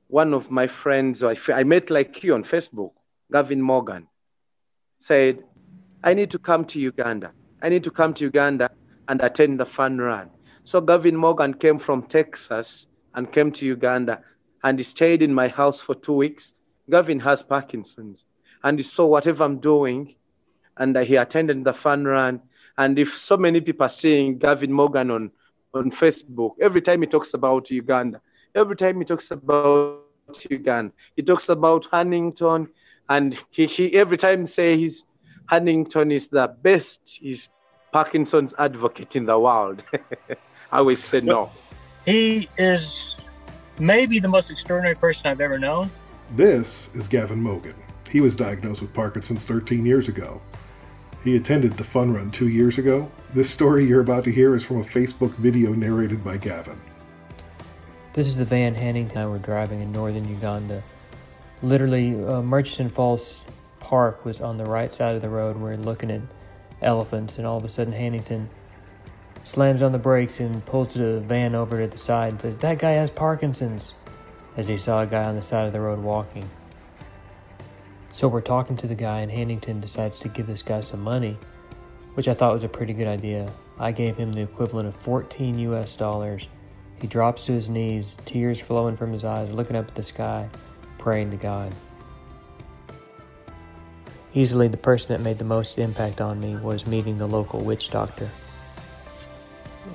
[0.09, 2.93] one of my friends, I met like you on Facebook,
[3.33, 4.07] Gavin Morgan,
[4.99, 5.43] said,
[6.03, 7.33] I need to come to Uganda.
[7.63, 8.71] I need to come to Uganda
[9.09, 10.31] and attend the fun run.
[10.65, 14.21] So Gavin Morgan came from Texas and came to Uganda
[14.65, 16.55] and he stayed in my house for two weeks.
[16.91, 18.27] Gavin has Parkinson's
[18.65, 20.15] and he saw whatever I'm doing
[20.77, 22.41] and he attended the fun run.
[22.79, 25.31] And if so many people are seeing Gavin Morgan on,
[25.73, 28.21] on Facebook, every time he talks about Uganda,
[28.55, 30.03] every time he talks about
[30.51, 32.69] Uganda, he talks about Hannington,
[33.09, 35.05] and he, he every time say he's
[35.51, 37.49] Hannington is the best, he's
[37.97, 39.83] Parkinson's advocate in the world.
[40.71, 41.51] I always say no.
[42.05, 43.15] He is
[43.79, 45.91] maybe the most extraordinary person I've ever known.
[46.33, 47.75] This is Gavin Morgan.
[48.11, 50.43] He was diagnosed with Parkinson's 13 years ago.
[51.25, 53.11] He attended the fun run two years ago.
[53.33, 56.79] This story you're about to hear is from a Facebook video narrated by Gavin.
[58.13, 60.83] This is the van Hannington and I were driving in northern Uganda.
[61.63, 63.47] Literally, uh, Murchison Falls
[63.81, 65.57] Park was on the right side of the road.
[65.57, 66.21] We're looking at
[66.83, 68.49] elephants, and all of a sudden, Hannington
[69.43, 72.79] slams on the brakes and pulls the van over to the side and says, That
[72.79, 73.95] guy has Parkinson's,
[74.57, 76.49] as he saw a guy on the side of the road walking.
[78.13, 81.39] So we're talking to the guy, and Hannington decides to give this guy some money,
[82.15, 83.51] which I thought was a pretty good idea.
[83.79, 86.49] I gave him the equivalent of 14 US dollars.
[86.99, 90.49] He drops to his knees, tears flowing from his eyes, looking up at the sky,
[90.97, 91.75] praying to God.
[94.37, 97.91] Easily, the person that made the most impact on me was meeting the local witch
[97.91, 98.29] doctor.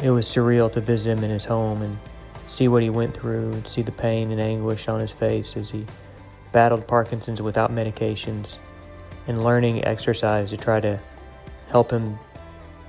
[0.01, 1.99] It was surreal to visit him in his home and
[2.47, 5.69] see what he went through, and see the pain and anguish on his face as
[5.69, 5.86] he
[6.51, 8.56] battled Parkinson's without medications,
[9.27, 10.99] and learning exercise to try to
[11.69, 12.17] help him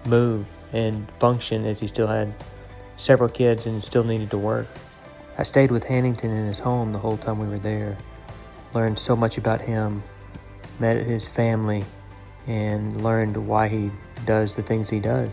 [0.07, 2.33] move and function as he still had
[2.97, 4.69] several kids and still needed to work.
[5.37, 7.99] I stayed with Hannington in his home the whole time we were there,
[8.73, 10.03] learned so much about him,
[10.83, 11.85] met his family,
[12.49, 13.91] and learned why he
[14.27, 15.33] does the things he does.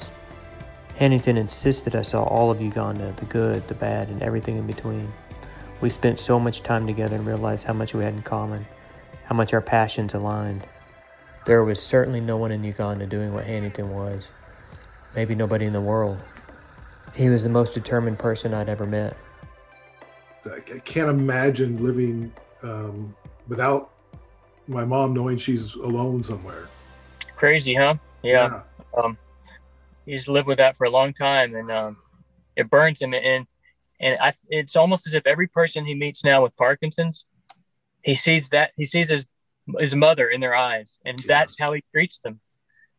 [0.97, 5.11] Hannington insisted I saw all of Uganda the good, the bad, and everything in between.
[5.81, 8.65] We spent so much time together and realized how much we had in common,
[9.25, 10.67] how much our passions aligned.
[11.45, 14.27] There was certainly no one in Uganda doing what Hannington was.
[15.15, 16.19] Maybe nobody in the world.
[17.15, 19.17] He was the most determined person I'd ever met.
[20.45, 23.15] I can't imagine living um,
[23.47, 23.91] without
[24.69, 26.69] my mom knowing she's alone somewhere.
[27.35, 27.95] Crazy, huh?
[28.21, 28.61] Yeah.
[28.95, 29.01] yeah.
[29.01, 29.17] Um,
[30.05, 31.97] he's lived with that for a long time, and um,
[32.55, 33.13] it burns him.
[33.13, 33.47] And
[33.99, 37.25] and I, it's almost as if every person he meets now with Parkinson's,
[38.03, 39.25] he sees that he sees his
[39.79, 41.25] his mother in their eyes, and yeah.
[41.27, 42.39] that's how he treats them.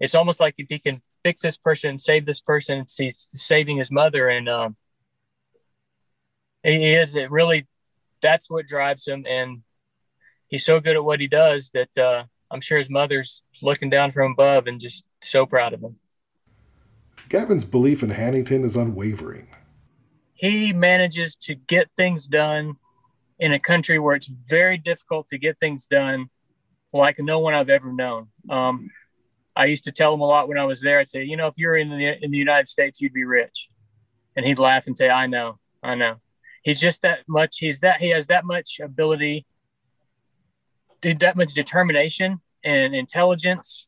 [0.00, 3.90] It's almost like if he can fix this person, save this person, he's saving his
[3.90, 4.76] mother, and um,
[6.62, 7.14] he is.
[7.14, 7.66] It really,
[8.22, 9.62] that's what drives him, and
[10.51, 14.13] he's so good at what he does that uh, I'm sure his mother's looking down
[14.13, 15.97] from above and just so proud of him.
[17.31, 19.49] Gavin's belief in Hannington is unwavering
[20.41, 22.77] he manages to get things done
[23.39, 26.31] in a country where it's very difficult to get things done
[26.95, 28.29] like no one I've ever known.
[28.49, 28.89] Um,
[29.55, 30.99] I used to tell him a lot when I was there.
[30.99, 33.69] I'd say, you know, if you're in the in the United States, you'd be rich,
[34.35, 36.17] and he'd laugh and say, I know, I know.
[36.63, 37.59] He's just that much.
[37.59, 39.45] He's that he has that much ability,
[41.03, 43.87] that much determination and intelligence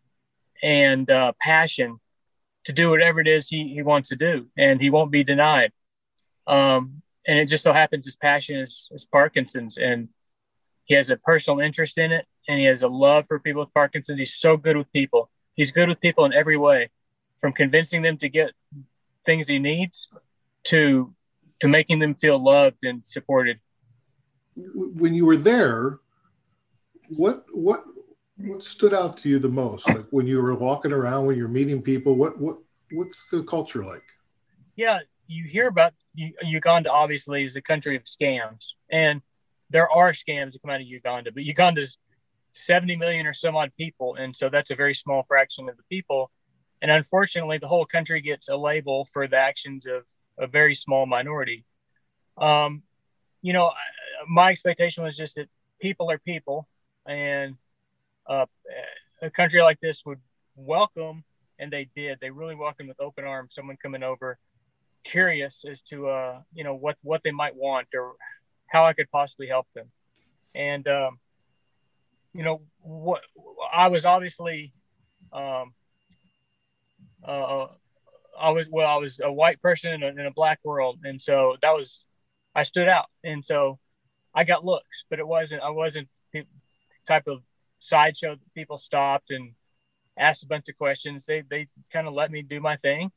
[0.62, 1.98] and uh, passion
[2.64, 5.72] to do whatever it is he, he wants to do, and he won't be denied.
[6.46, 10.08] Um, and it just so happens his passion is, is Parkinson's, and
[10.84, 13.74] he has a personal interest in it, and he has a love for people with
[13.74, 14.18] Parkinson's.
[14.18, 15.30] He's so good with people.
[15.54, 16.90] He's good with people in every way,
[17.40, 18.52] from convincing them to get
[19.24, 20.08] things he needs
[20.64, 21.14] to
[21.60, 23.60] to making them feel loved and supported.
[24.56, 26.00] When you were there,
[27.16, 27.84] what what
[28.36, 29.88] what stood out to you the most?
[29.88, 32.58] Like when you were walking around, when you're meeting people, what what
[32.92, 34.04] what's the culture like?
[34.76, 39.20] Yeah, you hear about Uganda obviously is a country of scams, and
[39.70, 41.98] there are scams that come out of Uganda, but Uganda's
[42.52, 45.82] 70 million or some odd people, and so that's a very small fraction of the
[45.90, 46.30] people.
[46.82, 50.02] And unfortunately, the whole country gets a label for the actions of
[50.38, 51.64] a very small minority.
[52.36, 52.82] Um,
[53.40, 53.70] you know,
[54.28, 55.48] my expectation was just that
[55.80, 56.68] people are people,
[57.06, 57.56] and
[58.26, 58.46] uh,
[59.20, 60.20] a country like this would
[60.56, 61.24] welcome,
[61.58, 62.18] and they did.
[62.20, 64.38] They really welcomed with open arms someone coming over
[65.04, 68.14] curious as to uh, you know what what they might want or
[68.66, 69.90] how I could possibly help them.
[70.54, 71.18] And um,
[72.34, 73.22] you know what
[73.74, 74.72] I was obviously
[75.32, 75.74] um,
[77.26, 77.66] uh,
[78.38, 81.20] I was well I was a white person in a, in a black world, and
[81.20, 82.04] so that was
[82.54, 83.78] I stood out, and so
[84.34, 86.08] I got looks, but it wasn't I wasn't
[87.06, 87.40] type of
[87.78, 89.52] sideshow that people stopped and
[90.16, 91.26] asked a bunch of questions.
[91.26, 93.10] They they kind of let me do my thing.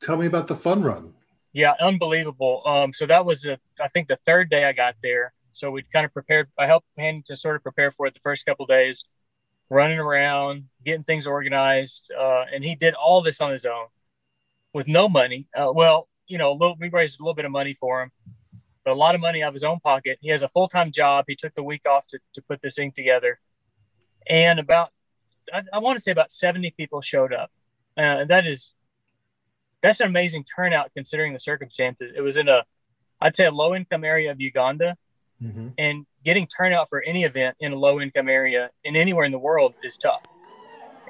[0.00, 1.14] Tell me about the fun run
[1.52, 2.62] Yeah, unbelievable.
[2.64, 5.32] Um, so that was a, I think the third day I got there.
[5.50, 6.48] So we kind of prepared.
[6.58, 9.04] I helped him to sort of prepare for it the first couple days,
[9.70, 13.86] running around, getting things organized, uh, and he did all this on his own
[14.72, 15.48] with no money.
[15.56, 18.12] Uh, well, you know, a little, we raised a little bit of money for him,
[18.88, 20.18] but a lot of money out of his own pocket.
[20.22, 21.26] He has a full time job.
[21.28, 23.38] He took the week off to, to put this thing together,
[24.26, 24.92] and about
[25.52, 27.50] I, I want to say about seventy people showed up.
[27.98, 28.72] Uh, that is
[29.82, 32.14] that's an amazing turnout considering the circumstances.
[32.16, 32.64] It was in a,
[33.20, 34.96] I'd say, a low income area of Uganda,
[35.42, 35.68] mm-hmm.
[35.76, 39.38] and getting turnout for any event in a low income area in anywhere in the
[39.38, 40.22] world is tough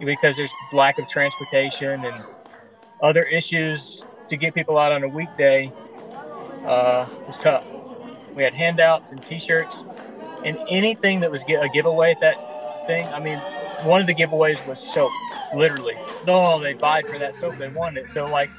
[0.00, 2.24] because there's lack of transportation and
[3.04, 5.72] other issues to get people out on a weekday
[6.64, 7.64] uh, was tough.
[8.34, 9.84] We had handouts and T-shirts,
[10.44, 13.06] and anything that was a giveaway at that thing.
[13.08, 13.38] I mean,
[13.84, 15.12] one of the giveaways was soap,
[15.54, 15.94] literally.
[16.26, 17.58] Oh, they buyed for that soap.
[17.58, 18.10] They wanted it.
[18.10, 18.50] So like,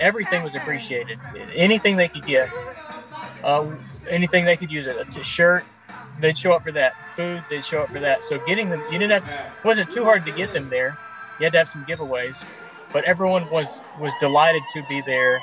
[0.00, 1.18] everything was appreciated.
[1.54, 2.48] Anything they could get,
[3.44, 3.66] uh,
[4.08, 4.96] anything they could use it.
[4.96, 5.64] A t-shirt,
[6.20, 6.92] they'd show up for that.
[7.16, 8.24] Food, they'd show up for that.
[8.24, 10.96] So getting them, you didn't have, it wasn't too hard to get them there.
[11.38, 12.44] You had to have some giveaways
[12.92, 15.40] but everyone was was delighted to be there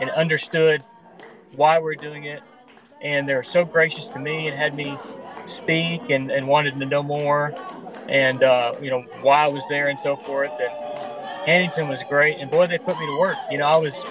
[0.00, 0.82] and understood
[1.56, 2.42] why we're doing it.
[3.02, 5.02] And they were so gracious to me and had me
[5.44, 7.54] speak and, and wanted to know more.
[8.08, 10.52] And uh, you know why I was there and so forth.
[10.60, 10.74] And
[11.46, 12.38] Hannington was great.
[12.40, 13.40] And boy they put me to work.
[13.50, 14.06] You know I was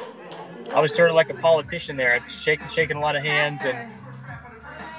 [0.73, 2.19] I was sort of like a politician there.
[2.27, 3.65] Shaking shaking a lot of hands.
[3.65, 3.85] And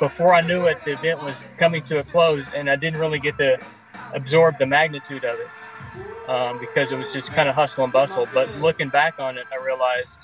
[0.01, 2.51] before I knew it the event was coming to a close.
[2.55, 3.61] And I didn't really get to
[4.13, 5.51] absorb the magnitude of it
[6.29, 8.27] um, because it was just kind of hustle and bustle.
[8.27, 10.24] But looking back on it, I realized,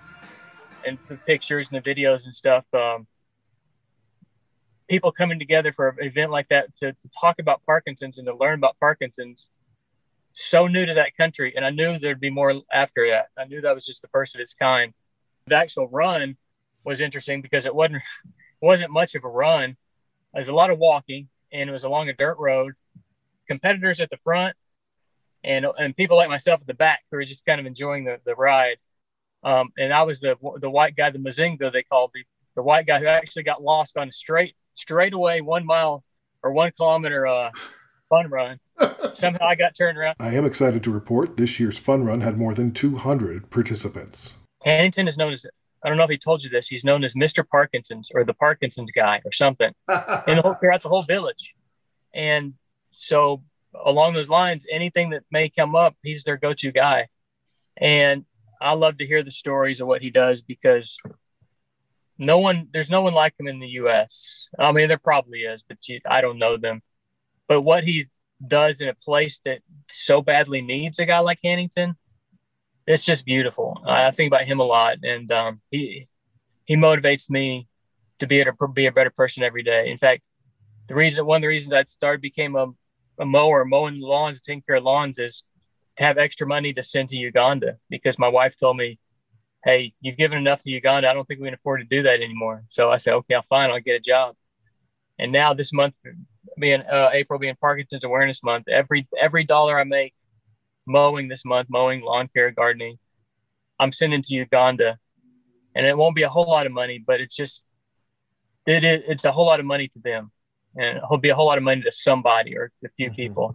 [0.86, 3.06] and the pictures and the videos and stuff, um,
[4.88, 8.34] people coming together for an event like that to, to talk about Parkinson's and to
[8.34, 9.48] learn about Parkinson's,
[10.32, 11.54] so new to that country.
[11.56, 13.26] And I knew there'd be more after that.
[13.38, 14.92] I knew that was just the first of its kind.
[15.46, 16.36] The actual run
[16.84, 19.76] was interesting because it wasn't it wasn't much of a run.
[20.34, 22.74] There's a lot of walking, and it was along a dirt road.
[23.48, 24.56] Competitors at the front,
[25.42, 28.20] and and people like myself at the back who were just kind of enjoying the,
[28.24, 28.76] the ride.
[29.42, 32.24] Um, and I was the the white guy, the Muzungu they called me,
[32.56, 36.04] the white guy who actually got lost on a straight straight away one mile
[36.42, 37.50] or one kilometer uh,
[38.08, 38.60] fun run.
[39.12, 40.16] Somehow I got turned around.
[40.20, 44.34] I am excited to report this year's fun run had more than 200 participants.
[44.64, 45.46] Hannington is known as
[45.82, 46.68] I don't know if he told you this.
[46.68, 47.46] He's known as Mr.
[47.46, 51.54] Parkinson's or the Parkinson's guy or something in the whole, throughout the whole village.
[52.14, 52.54] And
[52.90, 53.42] so
[53.84, 57.08] along those lines, anything that may come up, he's their go-to guy.
[57.76, 58.24] And
[58.60, 60.98] I love to hear the stories of what he does because
[62.18, 64.48] no one, there's no one like him in the U.S.
[64.58, 66.82] I mean, there probably is, but you, I don't know them.
[67.48, 68.08] But what he
[68.46, 71.94] does in a place that so badly needs a guy like Hannington,
[72.86, 73.82] it's just beautiful.
[73.86, 76.08] I think about him a lot, and um, he
[76.64, 77.68] he motivates me
[78.18, 79.90] to be a be a better person every day.
[79.90, 80.22] In fact,
[80.88, 82.66] the reason one of the reasons I started became a
[83.18, 85.44] a mower, mowing lawns, taking care of lawns is
[86.00, 88.98] have extra money to send to Uganda because my wife told me,
[89.62, 91.08] Hey, you've given enough to Uganda.
[91.08, 92.64] I don't think we can afford to do that anymore.
[92.70, 93.70] So I said, okay, I'll fine.
[93.70, 94.34] I'll get a job.
[95.18, 95.94] And now this month
[96.58, 100.14] being uh, April being Parkinson's awareness month, every, every dollar I make
[100.86, 102.96] mowing this month, mowing, lawn care, gardening,
[103.78, 104.98] I'm sending to Uganda
[105.74, 107.66] and it won't be a whole lot of money, but it's just,
[108.66, 110.32] it, it, it's a whole lot of money to them
[110.74, 113.16] and it'll be a whole lot of money to somebody or a few mm-hmm.
[113.16, 113.54] people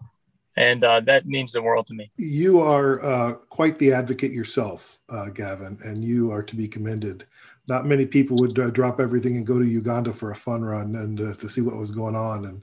[0.57, 2.11] and uh, that means the world to me.
[2.17, 7.25] You are uh, quite the advocate yourself uh, gavin and you are to be commended.
[7.67, 10.95] Not many people would uh, drop everything and go to uganda for a fun run
[10.95, 12.45] and uh, to see what was going on.
[12.45, 12.61] And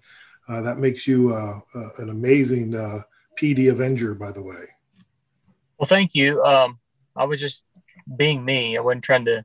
[0.48, 2.72] uh, that makes you an amazing
[3.40, 4.64] pd avenger by the way.
[5.78, 6.42] Well thank you.
[6.44, 6.78] Um,
[7.14, 7.64] i was just
[8.16, 8.76] being me.
[8.76, 9.44] I wasn't trying to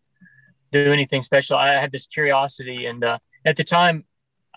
[0.72, 1.58] do anything special.
[1.58, 4.06] I had this curiosity and at the time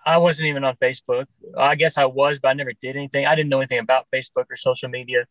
[0.05, 1.27] I wasn't even on Facebook.
[1.57, 3.27] I guess I was, but I never did anything.
[3.27, 5.27] I didn't know anything about Facebook or social media.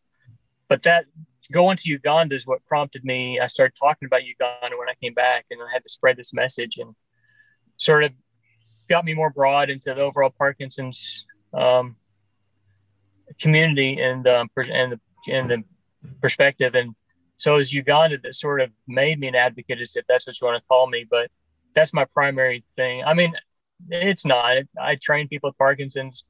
[0.68, 1.06] But that
[1.50, 3.40] going to Uganda is what prompted me.
[3.40, 6.32] I started talking about Uganda when I came back, and I had to spread this
[6.32, 6.94] message and
[7.76, 8.12] sort of
[8.88, 11.96] got me more broad into the overall Parkinson's um,
[13.40, 15.64] community and um, and the and the
[16.20, 16.74] perspective.
[16.74, 16.94] And
[17.36, 20.46] so it was Uganda that sort of made me an advocate, if that's what you
[20.46, 21.06] want to call me.
[21.08, 21.30] But
[21.74, 23.02] that's my primary thing.
[23.04, 23.34] I mean,
[23.88, 24.56] it's not.
[24.80, 26.24] I train people with Parkinson's.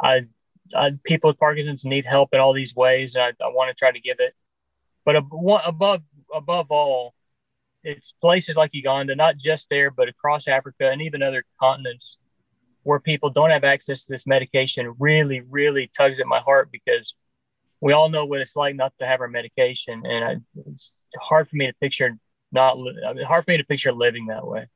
[0.00, 0.22] I,
[0.74, 3.74] I people with Parkinson's need help in all these ways, and I, I want to
[3.74, 4.34] try to give it.
[5.04, 6.02] But above
[6.34, 7.14] above all,
[7.82, 12.18] it's places like Uganda, not just there, but across Africa and even other continents
[12.82, 17.14] where people don't have access to this medication really, really tugs at my heart because
[17.80, 20.02] we all know what it's like not to have our medication.
[20.04, 20.36] And I,
[20.66, 22.16] it's hard for me to picture
[22.52, 22.76] not
[23.26, 24.66] hard for me to picture living that way.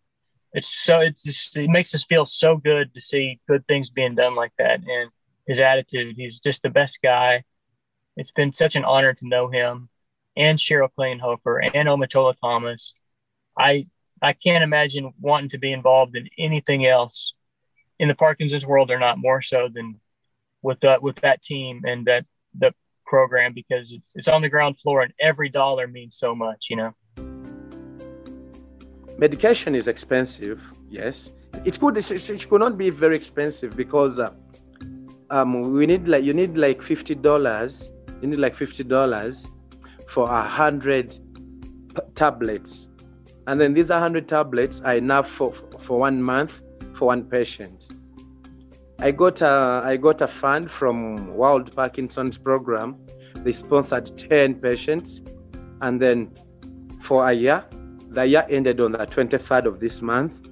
[0.54, 4.14] It's so it's just, it makes us feel so good to see good things being
[4.14, 4.80] done like that.
[4.86, 5.10] And
[5.46, 7.44] his attitude, he's just the best guy.
[8.16, 9.88] It's been such an honor to know him
[10.36, 12.94] and Cheryl Klinghoffer and Omotola Thomas.
[13.58, 13.86] I
[14.22, 17.34] I can't imagine wanting to be involved in anything else
[17.98, 20.00] in the Parkinson's world or not more so than
[20.62, 22.24] with that with that team and that
[22.58, 22.72] the
[23.06, 26.76] program because it's it's on the ground floor and every dollar means so much, you
[26.76, 26.94] know.
[29.18, 30.60] Medication is expensive,
[30.90, 31.32] yes.
[31.64, 34.32] It could it could not be very expensive because uh,
[35.30, 37.90] um, we need like you need like fifty dollars.
[38.20, 39.46] You need like fifty dollars
[40.08, 41.16] for a hundred
[42.16, 42.88] tablets,
[43.46, 46.62] and then these hundred tablets are enough for for one month
[46.94, 47.86] for one patient.
[48.98, 52.96] I got a I got a fund from World Parkinson's Program.
[53.36, 55.22] They sponsored ten patients,
[55.82, 56.32] and then
[57.00, 57.64] for a year,
[58.14, 60.48] the year ended on the 23rd of this month.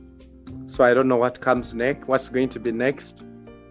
[0.67, 2.09] So I don't know what comes next.
[2.09, 3.25] What's going to be next?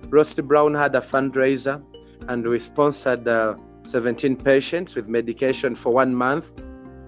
[0.10, 1.84] Rusty Brown had a fundraiser,
[2.28, 6.52] and we sponsored uh, 17 patients with medication for one month,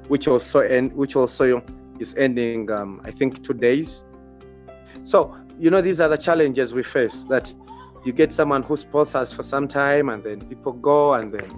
[0.07, 1.61] which also end, which also
[1.99, 4.03] is ending, um, I think, two days.
[5.03, 7.25] So you know, these are the challenges we face.
[7.25, 7.53] That
[8.05, 11.49] you get someone who sponsors for some time, and then people go, and then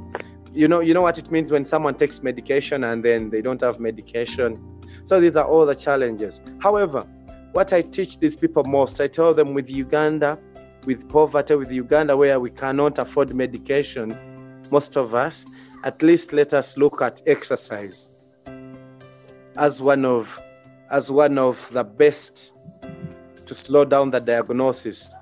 [0.56, 3.62] you know, you know what it means when someone takes medication and then they don't
[3.62, 4.58] have medication.
[5.06, 6.42] So these are all the challenges.
[6.60, 7.06] However,
[7.52, 10.38] what I teach these people most, I tell them with Uganda,
[10.86, 14.18] with poverty, with Uganda, where we cannot afford medication,
[14.72, 15.46] most of us,
[15.84, 18.10] at least let us look at exercise
[19.58, 20.42] as one of
[20.90, 22.54] as one of the best
[23.46, 25.14] to slow down the diagnosis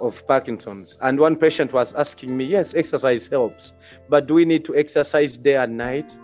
[0.00, 0.98] of Parkinson's.
[1.00, 3.72] And one patient was asking me, yes, exercise helps,
[4.10, 6.18] but do we need to exercise day and night?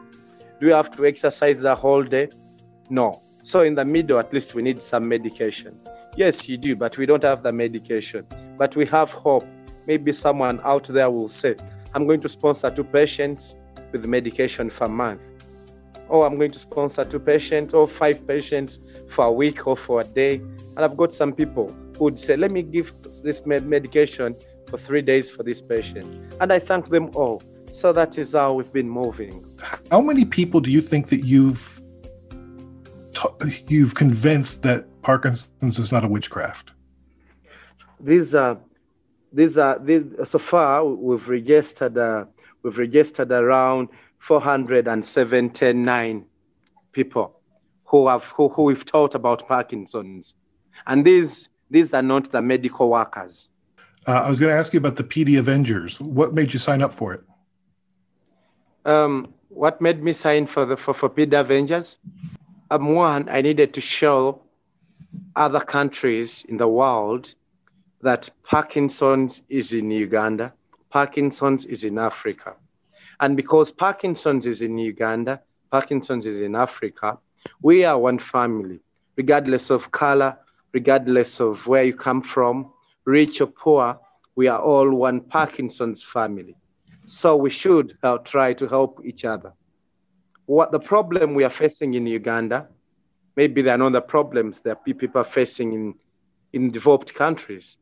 [0.60, 2.28] Do we have to exercise the whole day?
[2.90, 3.22] No.
[3.42, 5.78] So in the middle, at least we need some medication.
[6.16, 8.26] Yes, you do, but we don't have the medication.
[8.58, 9.46] But we have hope.
[9.86, 11.56] Maybe someone out there will say,
[11.94, 13.54] I'm going to sponsor two patients
[13.92, 15.20] with medication for a month.
[16.08, 20.00] Or I'm going to sponsor two patients or five patients for a week or for
[20.00, 20.36] a day.
[20.76, 24.36] And I've got some people who would say, let me give this medication
[24.68, 26.34] for three days for this patient.
[26.40, 27.42] And I thank them all.
[27.72, 29.44] So that is how we've been moving.
[29.90, 31.82] How many people do you think that you've
[33.68, 36.70] you've convinced that Parkinson's is not a witchcraft?
[38.00, 38.58] These are
[39.32, 42.24] these are these so far we've registered uh,
[42.62, 43.88] we've registered around
[44.18, 46.24] 479
[46.92, 47.40] people
[47.84, 50.34] who have who, who we've taught about Parkinson's,
[50.86, 53.48] and these these are not the medical workers.
[54.06, 56.00] Uh, I was going to ask you about the PD Avengers.
[56.00, 57.22] What made you sign up for it?
[58.84, 61.98] Um, what made me sign for the for, for PD Avengers?
[62.70, 64.42] Um, one, I needed to show
[65.36, 67.34] other countries in the world
[68.02, 70.52] that Parkinson's is in Uganda,
[70.90, 72.54] Parkinson's is in Africa.
[73.20, 75.40] And because Parkinson's is in Uganda,
[75.70, 77.18] Parkinson's is in Africa,
[77.62, 78.80] we are one family,
[79.16, 80.36] regardless of color,
[80.72, 82.70] regardless of where you come from,
[83.06, 83.98] rich or poor,
[84.36, 86.54] we are all one Parkinson's family.
[87.06, 89.52] So we should uh, try to help each other.
[90.48, 92.68] What the problem we are facing in Uganda,
[93.36, 95.94] maybe there are not the problems that people are facing in,
[96.54, 97.76] in developed countries.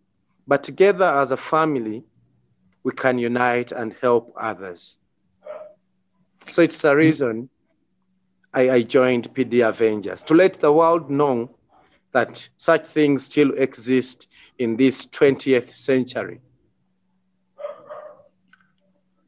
[0.48, 2.02] But together as a family,
[2.82, 4.96] we can unite and help others.
[6.50, 7.48] So it's a reason
[8.52, 11.56] I, I joined PD Avengers to let the world know
[12.10, 14.26] that such things still exist
[14.58, 16.40] in this 20th century.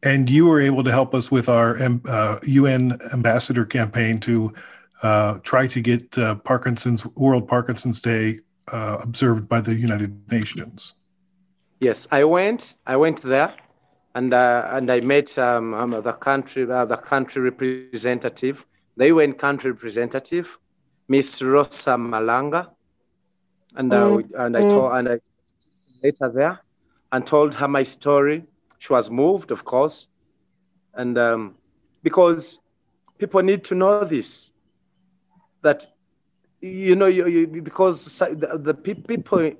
[0.02, 1.76] And you were able to help us with our
[2.06, 4.52] uh, UN ambassador campaign to
[5.02, 8.40] uh, try to get uh, Parkinson's World Parkinson's Day
[8.72, 10.94] uh, observed by the United Nations.
[11.80, 12.74] Yes, I went.
[12.86, 13.54] I went there,
[14.14, 19.34] and uh, and I met um, um, the country uh, the country representative, the UN
[19.34, 20.58] country representative,
[21.08, 22.68] Miss Rosa Malango,
[23.76, 24.40] and uh, mm-hmm.
[24.40, 25.20] and I told and I
[26.02, 26.60] later there,
[27.12, 28.44] and told her my story.
[28.78, 30.08] She was moved, of course,
[30.94, 31.54] and um,
[32.02, 32.58] because
[33.18, 34.50] people need to know this,
[35.62, 35.86] that
[36.60, 39.52] you know you, you because the, the people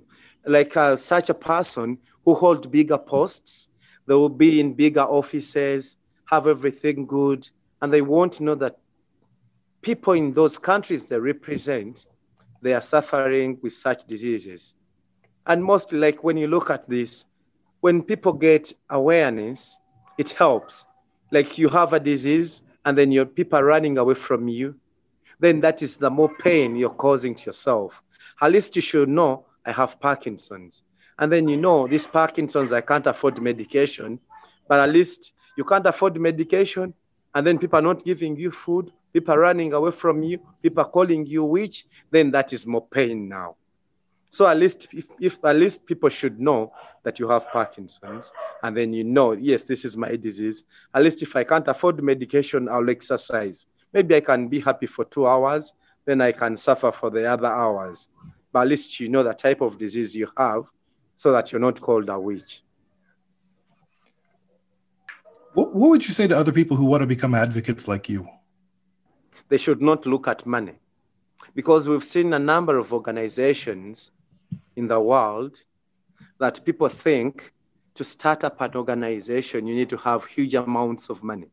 [0.47, 3.69] like uh, such a person who hold bigger posts.
[4.07, 5.97] They will be in bigger offices,
[6.27, 7.49] have everything good,
[7.83, 8.79] and they won't know that
[9.83, 12.07] people in those countries they represent,
[12.63, 14.75] they are suffering with such diseases.
[15.47, 17.25] And mostly, like when you look at this,
[17.81, 19.79] when people get awareness,
[20.19, 20.85] it helps.
[21.31, 24.75] Like you have a disease, and then your people are running away from you.
[25.41, 28.03] then that is the more pain you're causing to yourself.
[28.41, 30.83] At least you should know I have Parkinson's.
[31.19, 34.19] And then you know this Parkinson's, I can't afford medication,
[34.69, 36.95] but at least you can't afford medication,
[37.35, 40.83] and then people are not giving you food, people are running away from you, people
[40.83, 43.57] are calling you witch, then that is more pain now.
[44.31, 46.73] So at least if, if at least people should know
[47.03, 50.65] that you have Parkinson's, and then you know, yes, this is my disease.
[50.95, 53.67] At least if I can't afford medication, I'll exercise.
[53.93, 55.73] Maybe I can be happy for two hours,
[56.05, 58.09] then I can suffer for the other hours.
[58.53, 60.71] But at least you know the type of disease you have
[61.15, 62.63] so that you're not called a witch.
[65.55, 68.29] What, what would you say to other people who want to become advocates like you?
[69.49, 70.79] They should not look at money
[71.55, 74.11] because we've seen a number of organizations
[74.79, 75.59] in the world
[76.39, 77.53] that people think
[77.95, 81.51] to start up an organization, you need to have huge amounts of money,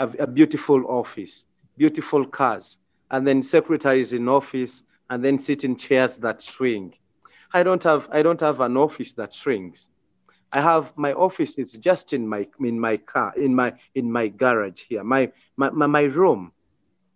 [0.00, 1.46] a, a beautiful office,
[1.78, 2.78] beautiful cars,
[3.12, 6.92] and then secretaries in office, and then sit in chairs that swing.
[7.52, 9.88] I don't have I don't have an office that swings.
[10.52, 14.26] I have my office is just in my in my car in my in my
[14.28, 16.52] garage here my my, my room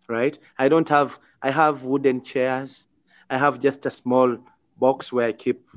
[0.09, 2.87] right I don't have I have wooden chairs
[3.29, 4.39] I have just a small
[4.81, 5.68] box where I keep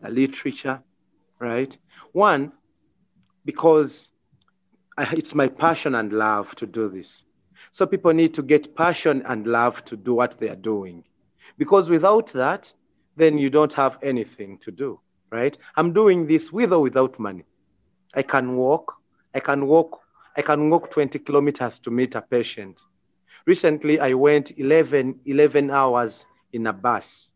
[0.00, 0.82] the literature
[1.38, 1.76] right
[2.12, 2.52] one
[3.44, 4.10] because
[4.98, 7.24] I, it's my passion and love to do this
[7.72, 11.04] so people need to get passion and love to do what they are doing
[11.58, 12.72] because without that
[13.16, 15.00] then you don't have anything to do
[15.30, 15.56] right?
[15.76, 17.44] I'm doing this with or without money.
[18.14, 18.94] I can walk,
[19.34, 20.00] I can walk,
[20.36, 22.80] I can walk 20 kilometers to meet a patient.
[23.46, 27.30] Recently, I went 11, 11 hours in a bus,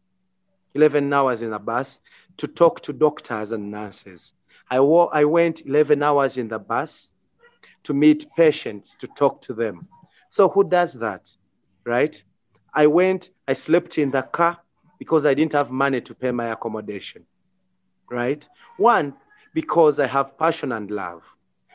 [0.75, 2.01] 11 hours in a bus
[2.39, 4.33] to talk to doctors and nurses.
[4.71, 7.11] I, wa- I went 11 hours in the bus
[7.85, 9.89] to meet patients, to talk to them.
[10.31, 11.29] So who does that,
[11.85, 12.23] right?
[12.75, 14.59] I went, I slept in the car
[14.99, 17.27] because I didn't have money to pay my accommodation
[18.11, 18.47] right?
[18.77, 19.15] One,
[19.55, 21.23] because I have passion and love,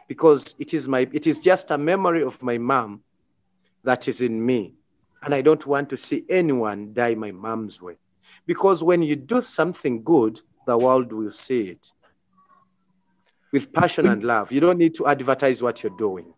[0.07, 3.01] because it is my it is just a memory of my mom
[3.83, 4.75] that is in me.
[5.23, 7.97] And I don't want to see anyone die my mom's way.
[8.45, 11.91] Because when you do something good, the world will see it.
[13.51, 14.51] With passion and love.
[14.51, 16.34] You don't need to advertise what you're doing.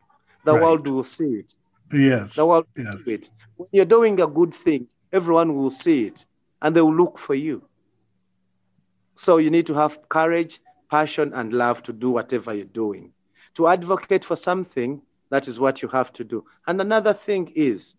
[0.45, 0.61] The right.
[0.61, 1.57] world will see it.
[1.91, 2.35] Yes.
[2.35, 3.03] The world will yes.
[3.03, 3.29] see it.
[3.55, 6.25] When you're doing a good thing, everyone will see it
[6.61, 7.63] and they will look for you.
[9.15, 10.59] So you need to have courage,
[10.91, 13.13] passion, and love to do whatever you're doing.
[13.55, 16.45] To advocate for something, that is what you have to do.
[16.67, 17.95] And another thing is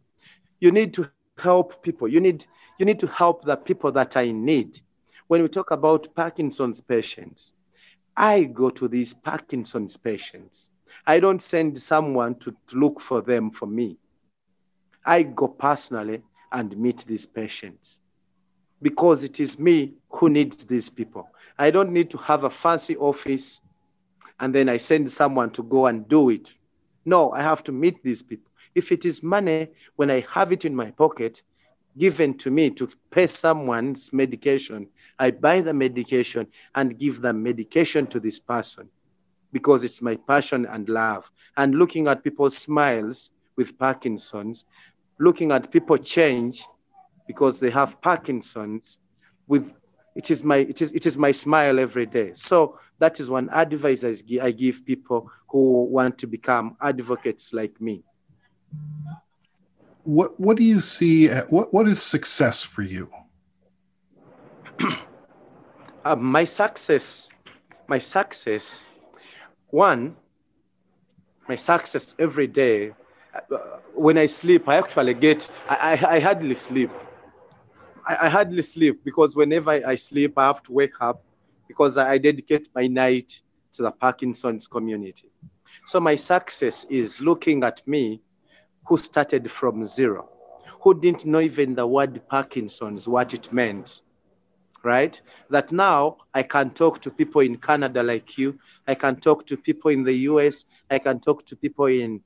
[0.61, 1.11] you need to
[1.41, 2.09] help people.
[2.09, 2.47] You need,
[2.79, 4.81] you need to help the people that are in need.
[5.29, 7.53] When we talk about Parkinson's patients,
[8.17, 10.71] I go to these Parkinson's patients.
[11.07, 13.99] I don't send someone to, to look for them for me.
[15.05, 16.23] I go personally
[16.53, 18.01] and meet these patients
[18.83, 21.29] because it is me who needs these people.
[21.59, 23.61] I don't need to have a fancy office
[24.41, 26.53] and then I send someone to go and do it.
[27.05, 28.48] No, I have to meet these people.
[28.79, 31.43] If it is money, when I have it in my pocket,
[31.99, 38.07] given to me to pay someone's medication, I buy the medication and give the medication
[38.09, 38.91] to this person
[39.53, 41.31] because it's my passion and love.
[41.57, 44.67] And looking at people's smiles with Parkinson's,
[45.19, 46.65] looking at people change
[47.27, 48.99] because they have Parkinson's
[49.47, 49.73] with
[50.15, 52.33] it is my it is it is my smile every day.
[52.35, 58.03] So that is one advice I give people who want to become advocates like me.
[60.05, 61.29] What what do you see?
[61.29, 63.11] At, what what is success for you?
[66.05, 67.29] uh, my success,
[67.89, 68.87] my success,
[69.71, 70.17] one,
[71.49, 72.93] my success every day.
[73.35, 76.91] Uh, when I sleep, I actually get I, I, I hardly sleep
[78.09, 81.23] I, I hardly sleep because whenever I sleep, I have to wake up
[81.69, 83.41] because I dedicate my night
[83.73, 85.29] to the Parkinson's community.
[85.87, 88.23] So my success is looking at me
[88.89, 90.29] who started from zero,
[90.83, 94.01] who didn't know even the word Parkinson's, what it meant,
[94.83, 95.21] right?
[95.51, 99.57] That now I can talk to people in Canada like you, I can talk to
[99.57, 102.23] people in the US, I can talk to people in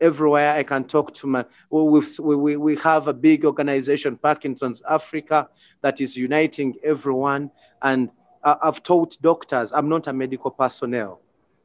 [0.00, 5.48] everywhere I can talk to my, we, we, we have a big organization, Parkinson's Africa,
[5.82, 7.50] that is uniting everyone.
[7.82, 8.10] And
[8.42, 11.20] I've taught doctors, I'm not a medical personnel,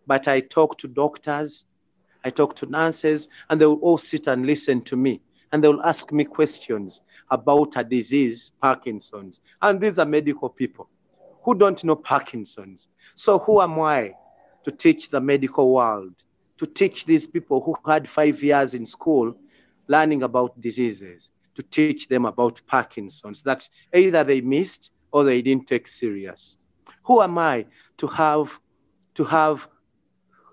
[0.06, 1.66] but I talk to doctors,
[2.24, 5.22] I talk to nurses, and they will all sit and listen to me.
[5.52, 7.02] And they will ask me questions
[7.32, 9.42] about a disease, Parkinson's.
[9.62, 10.90] And these are medical people
[11.44, 12.88] who don't know Parkinson's.
[13.16, 14.14] So who am I
[14.64, 16.14] to teach the medical world?
[16.60, 19.34] to teach these people who had five years in school
[19.88, 25.68] learning about diseases to teach them about Parkinson's that either they missed or they didn't
[25.68, 26.58] take serious.
[27.04, 27.66] Who am I
[27.98, 28.60] to have
[29.16, 29.68] to have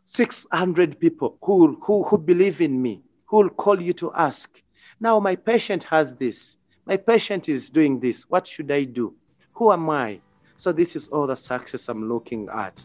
[0.09, 4.63] 600 people who, who, who believe in me, who will call you to ask,
[5.01, 9.13] now my patient has this, my patient is doing this, what should I do?
[9.55, 10.21] Who am I?
[10.57, 12.85] So this is all the success I'm looking at.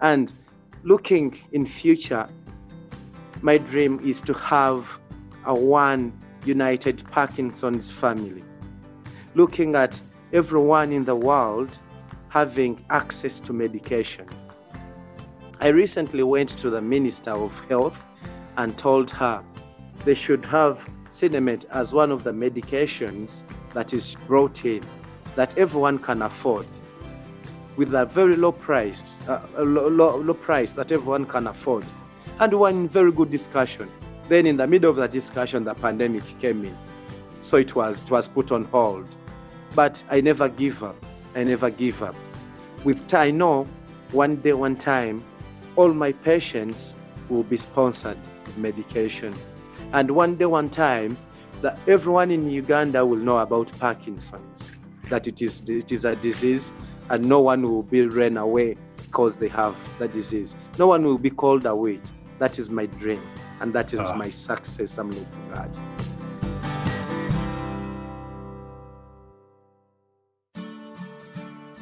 [0.00, 0.32] And
[0.84, 2.28] looking in future,
[3.42, 5.00] my dream is to have
[5.46, 6.12] a one
[6.44, 8.44] united Parkinson's family.
[9.34, 10.00] Looking at
[10.32, 11.76] everyone in the world
[12.28, 14.28] having access to medication.
[15.62, 18.00] I recently went to the Minister of Health
[18.56, 19.44] and told her
[20.06, 23.42] they should have Sinemet as one of the medications
[23.74, 24.82] that is brought in
[25.36, 26.66] that everyone can afford
[27.76, 31.84] with a very low price, uh, low, low, low price that everyone can afford.
[32.38, 33.90] And one very good discussion.
[34.28, 36.76] Then in the middle of the discussion, the pandemic came in.
[37.42, 39.06] So it was, it was put on hold.
[39.74, 40.96] But I never give up.
[41.34, 42.14] I never give up.
[42.82, 43.66] With I know
[44.12, 45.22] one day, one time,
[45.80, 46.94] all my patients
[47.30, 49.34] will be sponsored with medication.
[49.94, 51.16] And one day, one time,
[51.62, 54.74] that everyone in Uganda will know about Parkinson's,
[55.08, 56.70] that it is, it is a disease
[57.08, 60.54] and no one will be run away because they have the disease.
[60.78, 61.98] No one will be called away.
[62.38, 63.22] That is my dream,
[63.60, 64.14] and that is uh.
[64.16, 65.78] my success I'm looking at.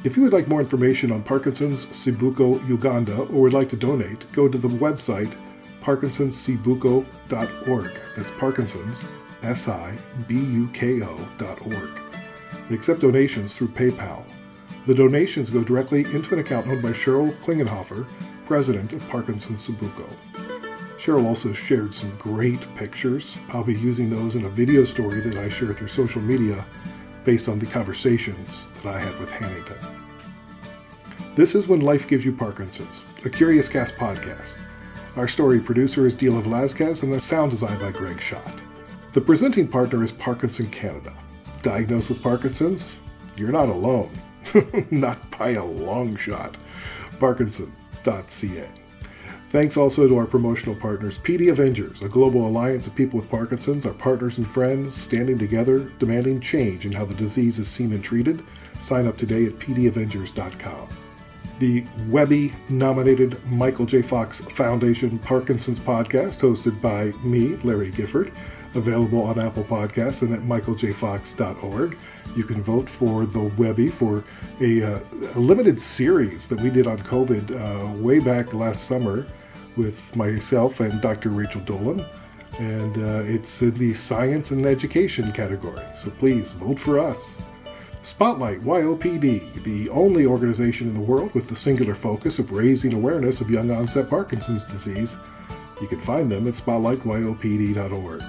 [0.01, 4.31] If you would like more information on Parkinson's Sibuko Uganda or would like to donate,
[4.31, 5.35] go to the website
[5.81, 7.91] parkinsonsibuko.org.
[8.15, 9.03] That's Parkinson's,
[9.43, 11.99] S I B U K O.org.
[12.69, 14.23] They accept donations through PayPal.
[14.85, 18.05] The donations go directly into an account owned by Cheryl Klingenhofer,
[18.45, 20.07] president of Parkinson's Sibuko.
[20.97, 23.35] Cheryl also shared some great pictures.
[23.49, 26.63] I'll be using those in a video story that I share through social media
[27.25, 29.77] based on the conversations that I had with Hannington.
[31.35, 34.57] This is When Life Gives You Parkinson's, a Curious Cast podcast.
[35.15, 38.53] Our story producer is Dila Velazquez and the sound design by Greg Schott.
[39.13, 41.13] The presenting partner is Parkinson Canada.
[41.61, 42.91] Diagnosed with Parkinson's?
[43.35, 44.11] You're not alone.
[44.91, 46.57] not by a long shot.
[47.19, 48.69] Parkinson.ca.
[49.49, 53.83] Thanks also to our promotional partners, PD Avengers, a global alliance of people with Parkinson's,
[53.83, 58.03] our partners and friends standing together, demanding change in how the disease is seen and
[58.03, 58.43] treated.
[58.79, 60.87] Sign up today at pdavengers.com.
[61.57, 64.03] The Webby nominated Michael J.
[64.03, 68.31] Fox Foundation Parkinson's podcast, hosted by me, Larry Gifford,
[68.75, 71.97] available on Apple Podcasts and at michaeljfox.org.
[72.35, 74.23] You can vote for the Webby for
[74.61, 74.99] a, uh,
[75.33, 79.25] a limited series that we did on COVID uh, way back last summer
[79.77, 81.29] with myself and Dr.
[81.29, 82.05] Rachel Dolhun.
[82.59, 85.81] And uh, it's in the science and education category.
[85.95, 87.37] So please vote for us.
[88.01, 93.41] Spotlight YOPD, the only organization in the world with the singular focus of raising awareness
[93.41, 95.17] of young onset Parkinson's disease.
[95.81, 98.23] You can find them at spotlightyopd.org.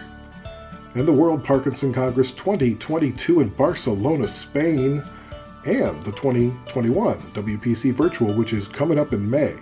[0.95, 5.03] And the World Parkinson Congress 2022 in Barcelona, Spain,
[5.64, 9.55] and the 2021 WPC Virtual, which is coming up in May.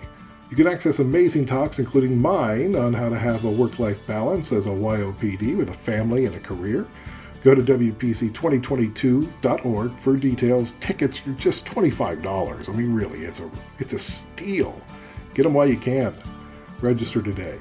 [0.49, 4.51] You can access amazing talks, including mine, on how to have a work life balance
[4.51, 6.87] as a YOPD with a family and a career.
[7.43, 10.73] Go to WPC2022.org for details.
[10.79, 12.67] Tickets are just $25.
[12.67, 14.81] I mean, really, it's a, it's a steal.
[15.35, 16.15] Get them while you can.
[16.81, 17.59] Register today.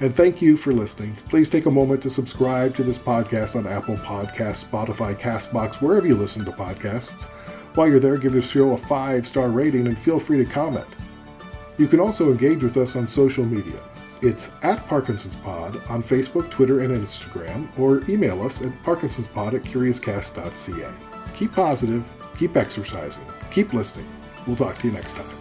[0.00, 1.16] And thank you for listening.
[1.28, 6.08] Please take a moment to subscribe to this podcast on Apple Podcasts, Spotify, Castbox, wherever
[6.08, 7.28] you listen to podcasts.
[7.76, 10.88] While you're there, give the show a five star rating and feel free to comment.
[11.78, 13.78] You can also engage with us on social media.
[14.22, 19.62] It's at Parkinson's Pod on Facebook, Twitter, and Instagram, or email us at parkinsonspod at
[19.62, 20.92] curiouscast.ca.
[21.34, 24.06] Keep positive, keep exercising, keep listening.
[24.46, 25.35] We'll talk to you next time.